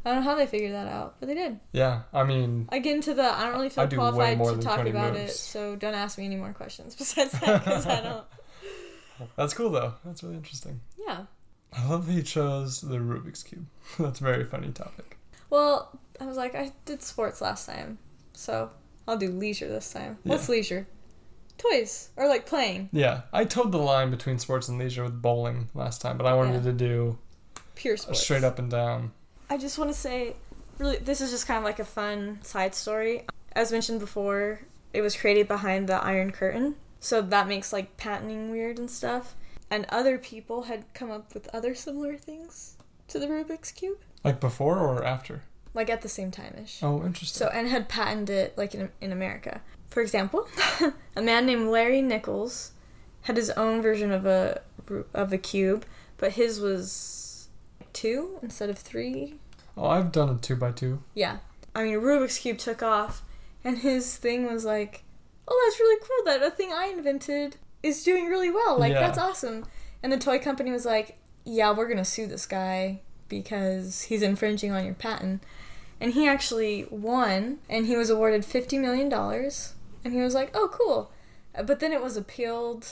I 0.05 0.11
don't 0.11 0.23
know 0.23 0.31
how 0.31 0.37
they 0.37 0.47
figured 0.47 0.75
that 0.75 0.87
out, 0.87 1.17
but 1.19 1.29
they 1.29 1.35
did. 1.35 1.61
Yeah. 1.73 2.03
I 2.13 2.25
mean, 2.25 2.69
I 2.71 2.79
get 2.79 2.95
into 2.95 3.15
the. 3.15 3.23
I 3.25 3.45
don't 3.45 3.55
really 3.55 3.71
feel 3.71 3.89
qualified 3.89 4.39
to 4.39 4.59
talk 4.59 4.77
20 4.77 4.91
about 4.91 5.17
it, 5.17 5.31
so 5.31 5.77
don't 5.77 5.95
ask 5.95 6.19
me 6.19 6.27
any 6.27 6.37
more 6.37 6.53
questions 6.53 6.95
besides 6.99 7.33
that 7.33 7.65
because 7.65 7.87
I 7.87 8.01
don't. 8.03 8.25
that's 9.37 9.55
cool 9.55 9.71
though. 9.71 9.95
That's 10.05 10.23
really 10.23 10.37
interesting. 10.37 10.81
Yeah. 11.07 11.25
I 11.73 11.89
love 11.89 12.07
that 12.07 12.13
he 12.13 12.23
chose 12.23 12.83
the 12.83 12.99
Rubik's 12.99 13.43
cube. 13.43 13.67
that's 13.99 14.21
a 14.21 14.25
very 14.25 14.45
funny 14.45 14.71
topic. 14.71 15.17
Well, 15.51 15.99
I 16.21 16.27
was 16.27 16.37
like, 16.37 16.55
I 16.55 16.73
did 16.85 17.03
sports 17.03 17.41
last 17.41 17.67
time, 17.67 17.99
so 18.33 18.71
I'll 19.09 19.17
do 19.17 19.31
leisure 19.31 19.69
this 19.69 19.93
time. 19.93 20.19
What's 20.23 20.49
leisure? 20.49 20.87
Toys 21.59 22.11
or 22.17 22.29
like 22.29 22.47
playing 22.47 22.89
Yeah, 22.93 23.23
I 23.33 23.45
towed 23.45 23.73
the 23.73 23.79
line 23.79 24.11
between 24.11 24.39
sports 24.39 24.69
and 24.69 24.79
leisure 24.79 25.05
with 25.05 25.23
bowling 25.23 25.69
last 25.75 26.01
time, 26.01 26.19
but 26.19 26.27
I 26.27 26.35
wanted 26.35 26.57
Yeah. 26.65 26.71
to 26.71 26.73
do 26.73 27.19
pure 27.75 27.97
sports. 27.97 28.21
straight 28.21 28.45
up 28.45 28.59
and 28.59 28.71
down. 28.71 29.13
I 29.49 29.57
just 29.57 29.79
want 29.79 29.91
to 29.91 29.97
say, 29.99 30.37
really, 30.79 30.97
this 30.99 31.21
is 31.21 31.31
just 31.31 31.47
kind 31.47 31.59
of 31.59 31.65
like 31.65 31.79
a 31.79 31.85
fun 31.85 32.41
side 32.43 32.75
story. 32.75 33.25
As 33.53 33.71
mentioned 33.73 34.01
before, 34.01 34.61
it 34.93 35.01
was 35.01 35.17
created 35.17 35.47
behind 35.49 35.89
the 35.89 35.95
Iron 36.03 36.33
Curtain, 36.33 36.77
so 37.01 37.21
that 37.23 37.47
makes 37.49 37.73
like 37.73 37.97
patenting 37.97 38.51
weird 38.51 38.79
and 38.79 38.91
stuff. 38.91 39.35
And 39.71 39.87
other 39.89 40.19
people 40.19 40.63
had 40.65 40.85
come 40.95 41.11
up 41.11 41.35
with 41.35 41.49
other 41.55 41.75
similar 41.75 42.17
things 42.17 42.77
to 43.09 43.19
the 43.19 43.27
Rubik's 43.27 43.73
Cube, 43.73 43.99
Like 44.23 44.39
before 44.41 44.79
or 44.79 45.05
after? 45.05 45.43
like 45.73 45.91
at 45.91 46.03
the 46.03 46.09
same 46.09 46.31
time 46.31 46.55
ish. 46.63 46.81
Oh, 46.83 47.05
interesting. 47.05 47.39
So, 47.47 47.49
and 47.53 47.69
had 47.69 47.89
patented 47.89 48.37
it 48.37 48.59
like 48.59 48.75
in, 48.75 48.91
in 49.01 49.11
America. 49.13 49.61
For 49.95 50.01
example, 50.01 50.49
a 51.17 51.23
man 51.23 51.47
named 51.47 51.69
Larry 51.69 52.03
Nichols 52.03 52.73
had 53.23 53.37
his 53.37 53.51
own 53.51 53.81
version 53.81 54.11
of 54.11 54.27
a 54.27 54.61
of 55.15 55.33
a 55.33 55.39
cube, 55.39 55.85
but 56.19 56.33
his 56.33 56.59
was 56.59 57.49
two 57.93 58.41
instead 58.43 58.71
of 58.71 58.77
three. 58.77 59.37
Oh, 59.77 59.87
I've 59.87 60.11
done 60.11 60.29
a 60.31 60.35
two 60.35 60.57
by 60.57 60.73
two. 60.73 61.01
Yeah. 61.15 61.37
I 61.77 61.85
mean, 61.85 61.95
Rubik's 62.01 62.39
Cube 62.39 62.59
took 62.59 62.83
off, 62.83 63.23
and 63.63 63.79
his 63.79 64.17
thing 64.17 64.53
was 64.53 64.65
like, 64.65 65.05
oh, 65.47 65.63
that's 65.65 65.79
really 65.79 66.01
cool 66.01 66.25
that 66.27 66.43
a 66.45 66.51
thing 66.51 66.73
I 66.73 66.87
invented 66.87 67.57
is 67.85 68.03
doing 68.03 68.27
really 68.27 68.51
well. 68.51 68.77
Like, 68.77 68.95
Yeah. 68.95 69.01
that's 69.01 69.19
awesome. 69.19 69.65
And 70.03 70.13
the 70.13 70.19
toy 70.19 70.41
company 70.41 70.73
was 70.73 70.85
like, 70.85 71.19
yeah, 71.45 71.71
we're 71.73 71.87
going 71.87 71.99
to 71.99 72.05
sue 72.05 72.27
this 72.27 72.47
guy 72.47 73.01
because 73.29 74.03
he's 74.03 74.23
infringing 74.23 74.73
on 74.73 74.85
your 74.85 74.95
patent. 74.95 75.45
And 76.01 76.15
he 76.15 76.27
actually 76.27 76.87
won, 76.91 77.59
and 77.71 77.87
he 77.87 77.97
was 77.97 78.11
awarded 78.11 78.43
$50 78.43 78.81
million. 78.81 79.09
And 80.05 80.13
he 80.13 80.21
was 80.21 80.35
like, 80.35 80.51
oh, 80.55 80.69
cool. 80.73 81.11
But 81.65 81.81
then 81.81 81.93
it 81.93 82.03
was 82.03 82.17
appealed 82.17 82.87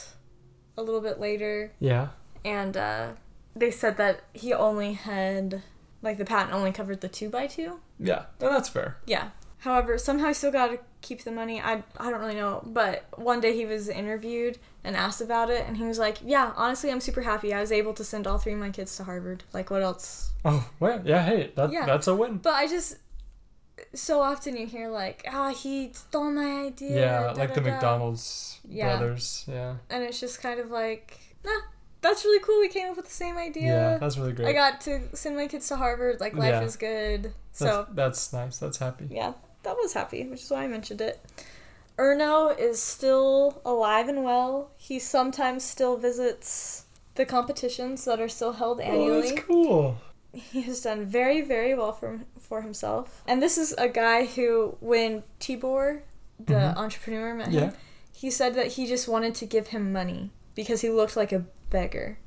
a 0.77 0.81
little 0.81 1.01
bit 1.01 1.19
later 1.19 1.71
Yeah. 1.79 2.07
and 2.43 2.75
uh, 2.75 3.09
they 3.55 3.69
said 3.69 3.97
that 3.97 4.21
he 4.33 4.51
only 4.53 4.93
had 4.93 5.61
like 6.01 6.17
the 6.17 6.25
patent 6.25 6.53
only 6.53 6.71
covered 6.71 7.01
the 7.01 7.07
two 7.07 7.29
by 7.29 7.45
two. 7.47 7.79
Yeah, 7.99 8.23
and 8.41 8.49
that's 8.49 8.69
fair. 8.69 8.97
Yeah. 9.05 9.29
However, 9.59 9.97
somehow 9.97 10.27
he 10.29 10.33
still 10.33 10.51
got 10.51 10.67
to 10.67 10.79
keep 11.01 11.23
the 11.23 11.31
money. 11.31 11.61
I 11.61 11.83
I 11.97 12.09
don't 12.09 12.19
really 12.19 12.35
know, 12.35 12.61
but 12.65 13.05
one 13.15 13.39
day 13.39 13.55
he 13.55 13.65
was 13.65 13.87
interviewed 13.87 14.57
and 14.83 14.95
asked 14.97 15.21
about 15.21 15.49
it, 15.49 15.63
and 15.65 15.77
he 15.77 15.83
was 15.85 15.99
like, 15.99 16.17
"Yeah, 16.25 16.51
honestly, 16.57 16.91
I'm 16.91 16.99
super 16.99 17.21
happy. 17.21 17.53
I 17.53 17.61
was 17.61 17.71
able 17.71 17.93
to 17.93 18.03
send 18.03 18.27
all 18.27 18.37
three 18.37 18.51
of 18.53 18.59
my 18.59 18.71
kids 18.71 18.97
to 18.97 19.03
Harvard. 19.05 19.43
Like, 19.53 19.69
what 19.69 19.81
else?" 19.83 20.31
Oh, 20.43 20.67
well, 20.81 21.01
yeah, 21.05 21.23
hey, 21.23 21.51
that, 21.55 21.71
Yeah. 21.71 21.85
that's 21.85 22.07
a 22.07 22.15
win. 22.15 22.37
But 22.39 22.55
I 22.55 22.67
just 22.67 22.97
so 23.93 24.21
often 24.21 24.55
you 24.57 24.65
hear 24.67 24.89
like, 24.89 25.25
"Ah, 25.31 25.49
he 25.49 25.91
stole 25.93 26.31
my 26.31 26.65
idea." 26.67 26.99
Yeah, 26.99 27.19
da, 27.23 27.31
like 27.33 27.49
da, 27.49 27.55
the 27.55 27.61
da." 27.61 27.71
McDonald's 27.71 28.59
Yeah. 28.67 28.97
brothers. 28.97 29.45
Yeah. 29.47 29.75
and 29.89 30.03
it's 30.03 30.19
just 30.19 30.41
kind 30.41 30.59
of 30.59 30.69
like, 30.71 31.19
nah, 31.45 31.51
that's 32.01 32.23
really 32.25 32.39
cool. 32.43 32.59
We 32.59 32.69
came 32.69 32.89
up 32.91 32.97
with 32.97 33.05
the 33.05 33.11
same 33.11 33.37
idea. 33.37 33.73
Yeah, 33.91 33.97
that's 33.97 34.17
really 34.17 34.33
great. 34.33 34.47
I 34.49 34.53
got 34.53 34.81
to 34.81 35.15
send 35.15 35.35
my 35.35 35.47
kids 35.47 35.67
to 35.69 35.75
Harvard. 35.77 36.19
Like 36.19 36.33
life 36.35 36.49
Yeah. 36.51 36.61
is 36.63 36.75
good. 36.75 37.33
So 37.51 37.87
that's 37.93 38.33
nice. 38.33 38.57
That's 38.57 38.77
happy. 38.77 39.07
yeah, 39.09 39.33
that 39.63 39.75
was 39.77 39.93
happy, 39.93 40.23
which 40.27 40.41
is 40.43 40.49
why 40.51 40.63
I 40.63 40.67
mentioned 40.67 41.01
it. 41.01 41.19
Erno 41.97 42.57
is 42.57 42.81
still 42.81 43.61
alive 43.63 44.07
and 44.09 44.23
well. 44.23 44.71
He 44.77 44.97
sometimes 44.99 45.63
still 45.63 45.95
visits 45.97 46.85
the 47.15 47.25
competitions 47.25 48.05
that 48.05 48.19
are 48.19 48.27
still 48.29 48.53
held 48.53 48.81
annually. 48.81 49.09
Oh, 49.11 49.21
that's 49.35 49.41
cool. 49.45 49.97
He 50.33 50.61
has 50.63 50.81
done 50.81 51.05
very, 51.05 51.41
very 51.41 51.73
well 51.73 51.93
for 51.93 52.21
for 52.39 52.61
himself. 52.61 53.21
And 53.27 53.41
this 53.41 53.57
is 53.57 53.73
a 53.77 53.87
guy 53.87 54.25
who, 54.25 54.75
when 54.81 55.23
Tibor, 55.39 56.01
the 56.39 56.53
Mhm. 56.55 56.75
entrepreneur, 56.77 57.33
met 57.33 57.51
Yeah. 57.51 57.59
him, 57.61 57.73
he 58.11 58.29
said 58.29 58.53
that 58.55 58.67
he 58.73 58.85
just 58.87 59.07
wanted 59.07 59.33
to 59.35 59.45
give 59.45 59.67
him 59.67 59.91
money 59.91 60.31
because 60.55 60.81
he 60.81 60.89
looked 60.89 61.15
like 61.15 61.31
a 61.31 61.45
beggar. 61.69 62.17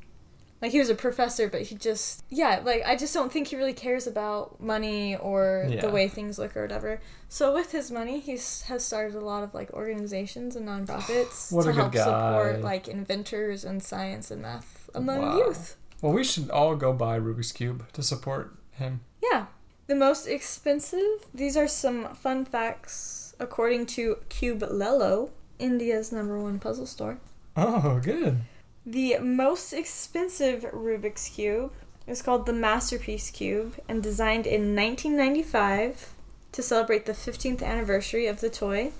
Like 0.63 0.73
he 0.73 0.79
was 0.79 0.89
a 0.89 0.95
professor, 0.95 1.49
but 1.49 1.63
he 1.63 1.75
just 1.75 2.23
yeah, 2.31 2.61
like 2.65 2.83
I 2.87 2.97
just 2.97 3.13
don't 3.13 3.31
think 3.31 3.49
he 3.49 3.57
really 3.57 3.75
cares 3.75 4.07
about 4.07 4.59
money 4.59 5.15
or 5.15 5.67
Yeah. 5.69 5.83
the 5.83 5.91
way 5.91 6.09
things 6.09 6.39
look 6.39 6.57
or 6.57 6.63
whatever. 6.63 7.01
So 7.29 7.53
with 7.53 7.73
his 7.73 7.91
money, 7.91 8.21
he 8.21 8.33
has 8.33 8.83
started 8.85 9.15
a 9.15 9.21
lot 9.21 9.43
of 9.45 9.53
like 9.53 9.71
organizations 9.75 10.57
and 10.57 10.67
nonprofits 10.67 11.51
to 11.63 11.73
help 11.73 11.93
guy. 11.93 12.05
support 12.05 12.63
like 12.63 12.89
inventors 12.89 13.65
and 13.65 13.83
science 13.83 14.31
and 14.31 14.41
math 14.43 14.89
among 14.95 15.21
Wow. 15.21 15.37
youth. 15.39 15.77
Well, 16.07 16.15
we 16.15 16.23
should 16.23 16.51
all 16.51 16.77
go 16.77 16.93
buy 16.93 17.19
Rubik's 17.19 17.51
Cube 17.51 17.85
to 17.95 18.01
support 18.01 18.55
him. 18.71 19.01
Yeah. 19.21 19.47
The 19.89 19.97
most 19.97 20.29
expensive, 20.29 21.27
these 21.35 21.57
are 21.57 21.67
some 21.67 22.15
fun 22.15 22.45
facts 22.45 23.35
according 23.41 23.87
to 23.87 24.19
Cubelelo, 24.31 25.31
India's 25.59 26.13
number 26.13 26.39
one 26.39 26.61
puzzle 26.61 26.87
store. 26.87 27.19
Oh, 27.57 27.99
good. 28.01 28.43
The 28.87 29.19
most 29.19 29.73
expensive 29.73 30.63
Rubik's 30.73 31.29
Cube 31.29 31.73
is 32.07 32.23
called 32.23 32.47
the 32.47 32.53
Masterpiece 32.53 33.33
Cube 33.33 33.75
and 33.89 34.01
designed 34.01 34.47
in 34.47 34.77
1995 34.77 36.13
to 36.53 36.63
celebrate 36.63 37.07
the 37.07 37.15
15th 37.15 37.65
anniversary 37.65 38.29
of 38.29 38.41
the 38.41 38.49
toy. 38.49 38.93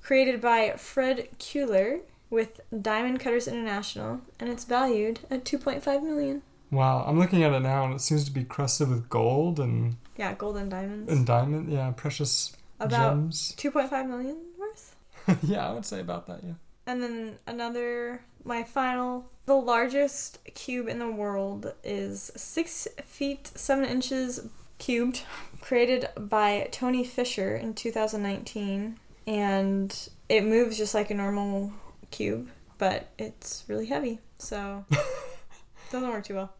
Created 0.00 0.40
by 0.40 0.70
Fred 0.78 1.28
Kuehler 1.38 2.00
with 2.30 2.60
Diamond 2.82 3.20
Cutters 3.20 3.48
International, 3.48 4.20
and 4.38 4.48
it's 4.48 4.64
valued 4.64 5.20
at 5.30 5.44
2.5 5.44 6.02
million. 6.02 6.42
Wow, 6.70 7.04
I'm 7.06 7.18
looking 7.18 7.42
at 7.42 7.52
it 7.52 7.60
now, 7.60 7.84
and 7.84 7.94
it 7.94 8.00
seems 8.00 8.24
to 8.24 8.30
be 8.30 8.44
crusted 8.44 8.88
with 8.88 9.08
gold 9.10 9.58
and 9.58 9.96
Yeah, 10.16 10.34
gold 10.34 10.56
and 10.56 10.70
diamonds. 10.70 11.10
and 11.12 11.26
diamond. 11.26 11.72
Yeah, 11.72 11.90
precious 11.96 12.52
About 12.78 13.14
gems. 13.14 13.54
2.5 13.58 14.08
million 14.08 14.36
worth. 14.56 14.94
yeah, 15.42 15.68
I 15.68 15.72
would 15.72 15.84
say 15.84 16.00
about 16.00 16.26
that. 16.28 16.40
Yeah. 16.44 16.52
And 16.86 17.02
then 17.02 17.38
another, 17.46 18.22
my 18.44 18.62
final, 18.62 19.26
the 19.46 19.54
largest 19.54 20.38
cube 20.54 20.88
in 20.88 20.98
the 21.00 21.10
world 21.10 21.74
is 21.82 22.30
six 22.36 22.86
feet 23.04 23.50
seven 23.56 23.84
inches 23.84 24.46
cubed, 24.78 25.22
created 25.60 26.08
by 26.16 26.68
Tony 26.70 27.02
Fisher 27.04 27.56
in 27.56 27.74
2019, 27.74 28.98
and 29.26 30.08
it 30.28 30.44
moves 30.44 30.78
just 30.78 30.94
like 30.94 31.10
a 31.10 31.14
normal 31.14 31.72
cube, 32.10 32.48
but 32.78 33.08
it's 33.18 33.64
really 33.68 33.86
heavy, 33.86 34.18
so 34.38 34.84
doesn't 35.90 36.08
work 36.08 36.24
too 36.24 36.34
well. 36.36 36.52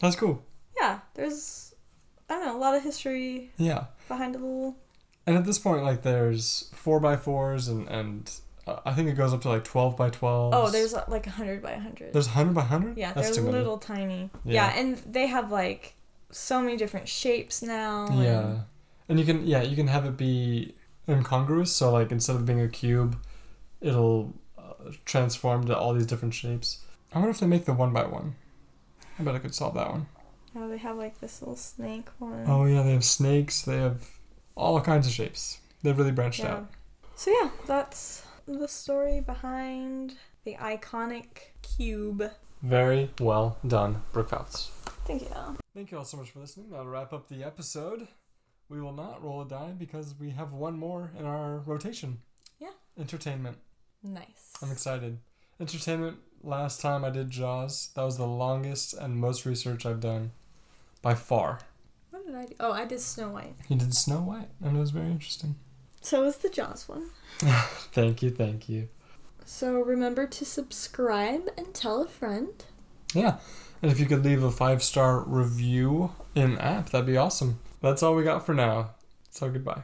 That's 0.00 0.16
cool. 0.16 0.42
Yeah, 0.80 1.00
there's 1.14 1.74
I 2.28 2.34
don't 2.34 2.46
know 2.46 2.56
a 2.56 2.58
lot 2.60 2.74
of 2.74 2.82
history 2.82 3.50
Yeah. 3.58 3.84
behind 4.08 4.34
a 4.34 4.38
little. 4.38 4.76
And 5.26 5.36
at 5.36 5.44
this 5.44 5.58
point, 5.58 5.82
like, 5.82 6.02
there's 6.02 6.70
four 6.74 6.98
by 7.00 7.16
fours, 7.16 7.68
and 7.68 7.86
and 7.88 8.30
uh, 8.66 8.78
I 8.86 8.92
think 8.94 9.08
it 9.08 9.14
goes 9.14 9.32
up 9.34 9.42
to 9.42 9.48
like 9.48 9.64
twelve 9.64 9.96
by 9.96 10.10
twelve. 10.10 10.54
Oh, 10.54 10.70
there's 10.70 10.94
uh, 10.94 11.04
like 11.08 11.26
a 11.26 11.30
hundred 11.30 11.62
by 11.62 11.72
a 11.72 11.80
hundred. 11.80 12.12
there's 12.12 12.28
hundred 12.28 12.54
by 12.54 12.62
hundred. 12.62 12.96
Yeah, 12.96 13.12
That's 13.12 13.36
they're 13.36 13.44
little 13.50 13.78
tiny. 13.78 14.30
Yeah. 14.44 14.54
Yeah. 14.72 14.80
and 14.80 14.96
they 14.98 15.26
have 15.26 15.50
like 15.52 15.94
so 16.30 16.60
many 16.62 16.76
different 16.76 17.08
shapes 17.08 17.62
now. 17.62 18.06
and- 18.06 18.22
Yeah, 18.22 18.58
and 19.08 19.18
you 19.20 19.26
can 19.26 19.46
yeah 19.46 19.62
you 19.62 19.76
can 19.76 19.88
have 19.88 20.06
it 20.06 20.16
be 20.16 20.74
incongruous. 21.08 21.72
So 21.72 21.92
like 21.92 22.10
instead 22.10 22.36
of 22.36 22.46
being 22.46 22.60
a 22.60 22.68
cube, 22.68 23.16
it'll 23.80 24.34
uh, 24.86 24.92
transform 25.04 25.66
to 25.66 25.76
all 25.76 25.94
these 25.94 26.06
different 26.06 26.34
shapes. 26.34 26.78
I 27.12 27.18
wonder 27.18 27.30
if 27.30 27.40
they 27.40 27.46
make 27.46 27.64
the 27.64 27.72
one 27.72 27.92
by 27.92 28.06
one. 28.06 28.36
I 29.18 29.22
bet 29.22 29.34
I 29.34 29.38
could 29.38 29.54
solve 29.54 29.74
that 29.74 29.90
one. 29.90 30.06
Oh, 30.56 30.68
they 30.68 30.78
have 30.78 30.96
like 30.96 31.20
this 31.20 31.42
little 31.42 31.56
snake 31.56 32.08
one. 32.18 32.44
Oh 32.46 32.64
yeah, 32.64 32.82
they 32.82 32.92
have 32.92 33.04
snakes. 33.04 33.62
They 33.62 33.76
have 33.76 34.08
all 34.54 34.80
kinds 34.80 35.06
of 35.06 35.12
shapes. 35.12 35.60
They've 35.82 35.96
really 35.96 36.12
branched 36.12 36.40
yeah. 36.40 36.54
out. 36.54 36.70
So 37.14 37.30
yeah, 37.30 37.50
that's 37.66 38.24
the 38.46 38.68
story 38.68 39.20
behind 39.20 40.16
the 40.44 40.54
iconic 40.54 41.52
cube. 41.62 42.30
Very 42.62 43.10
well 43.20 43.58
done, 43.66 44.02
Brooke 44.12 44.30
Fouts. 44.30 44.70
Thank 45.04 45.22
you. 45.22 45.28
Thank 45.74 45.90
you 45.90 45.98
all 45.98 46.04
so 46.04 46.16
much 46.16 46.30
for 46.30 46.40
listening. 46.40 46.70
That'll 46.70 46.86
wrap 46.86 47.12
up 47.12 47.28
the 47.28 47.44
episode. 47.44 48.08
We 48.68 48.80
will 48.80 48.92
not 48.92 49.22
roll 49.22 49.42
a 49.42 49.48
die 49.48 49.72
because 49.76 50.14
we 50.18 50.30
have 50.30 50.52
one 50.52 50.78
more 50.78 51.10
in 51.18 51.24
our 51.24 51.58
rotation. 51.58 52.18
Yeah. 52.58 52.70
Entertainment. 52.98 53.58
Nice. 54.02 54.54
I'm 54.62 54.70
excited. 54.70 55.18
Entertainment. 55.60 56.18
Last 56.42 56.80
time 56.80 57.04
I 57.04 57.10
did 57.10 57.30
Jaws, 57.30 57.90
that 57.94 58.02
was 58.02 58.16
the 58.16 58.26
longest 58.26 58.94
and 58.94 59.16
most 59.16 59.44
research 59.44 59.84
I've 59.84 60.00
done, 60.00 60.32
by 61.02 61.14
far. 61.14 61.58
What 62.10 62.24
did 62.24 62.34
I 62.34 62.46
do? 62.46 62.54
Oh, 62.58 62.72
I 62.72 62.86
did 62.86 63.00
Snow 63.00 63.28
White. 63.28 63.54
You 63.68 63.76
did 63.76 63.94
Snow 63.94 64.20
White, 64.20 64.48
and 64.64 64.74
it 64.74 64.80
was 64.80 64.90
very 64.90 65.10
interesting. 65.10 65.56
So 66.00 66.22
was 66.24 66.38
the 66.38 66.48
Jaws 66.48 66.88
one. 66.88 67.10
Thank 67.92 68.22
you, 68.22 68.30
thank 68.30 68.70
you. 68.70 68.88
So 69.44 69.80
remember 69.80 70.26
to 70.26 70.44
subscribe 70.44 71.48
and 71.58 71.74
tell 71.74 72.02
a 72.02 72.08
friend. 72.08 72.64
Yeah, 73.12 73.38
and 73.82 73.92
if 73.92 74.00
you 74.00 74.06
could 74.06 74.24
leave 74.24 74.42
a 74.42 74.50
five 74.50 74.82
star 74.82 75.20
review 75.20 76.12
in 76.34 76.56
app, 76.58 76.90
that'd 76.90 77.06
be 77.06 77.16
awesome. 77.16 77.60
That's 77.82 78.02
all 78.02 78.14
we 78.14 78.24
got 78.24 78.46
for 78.46 78.54
now. 78.54 78.92
So 79.30 79.50
goodbye. 79.50 79.82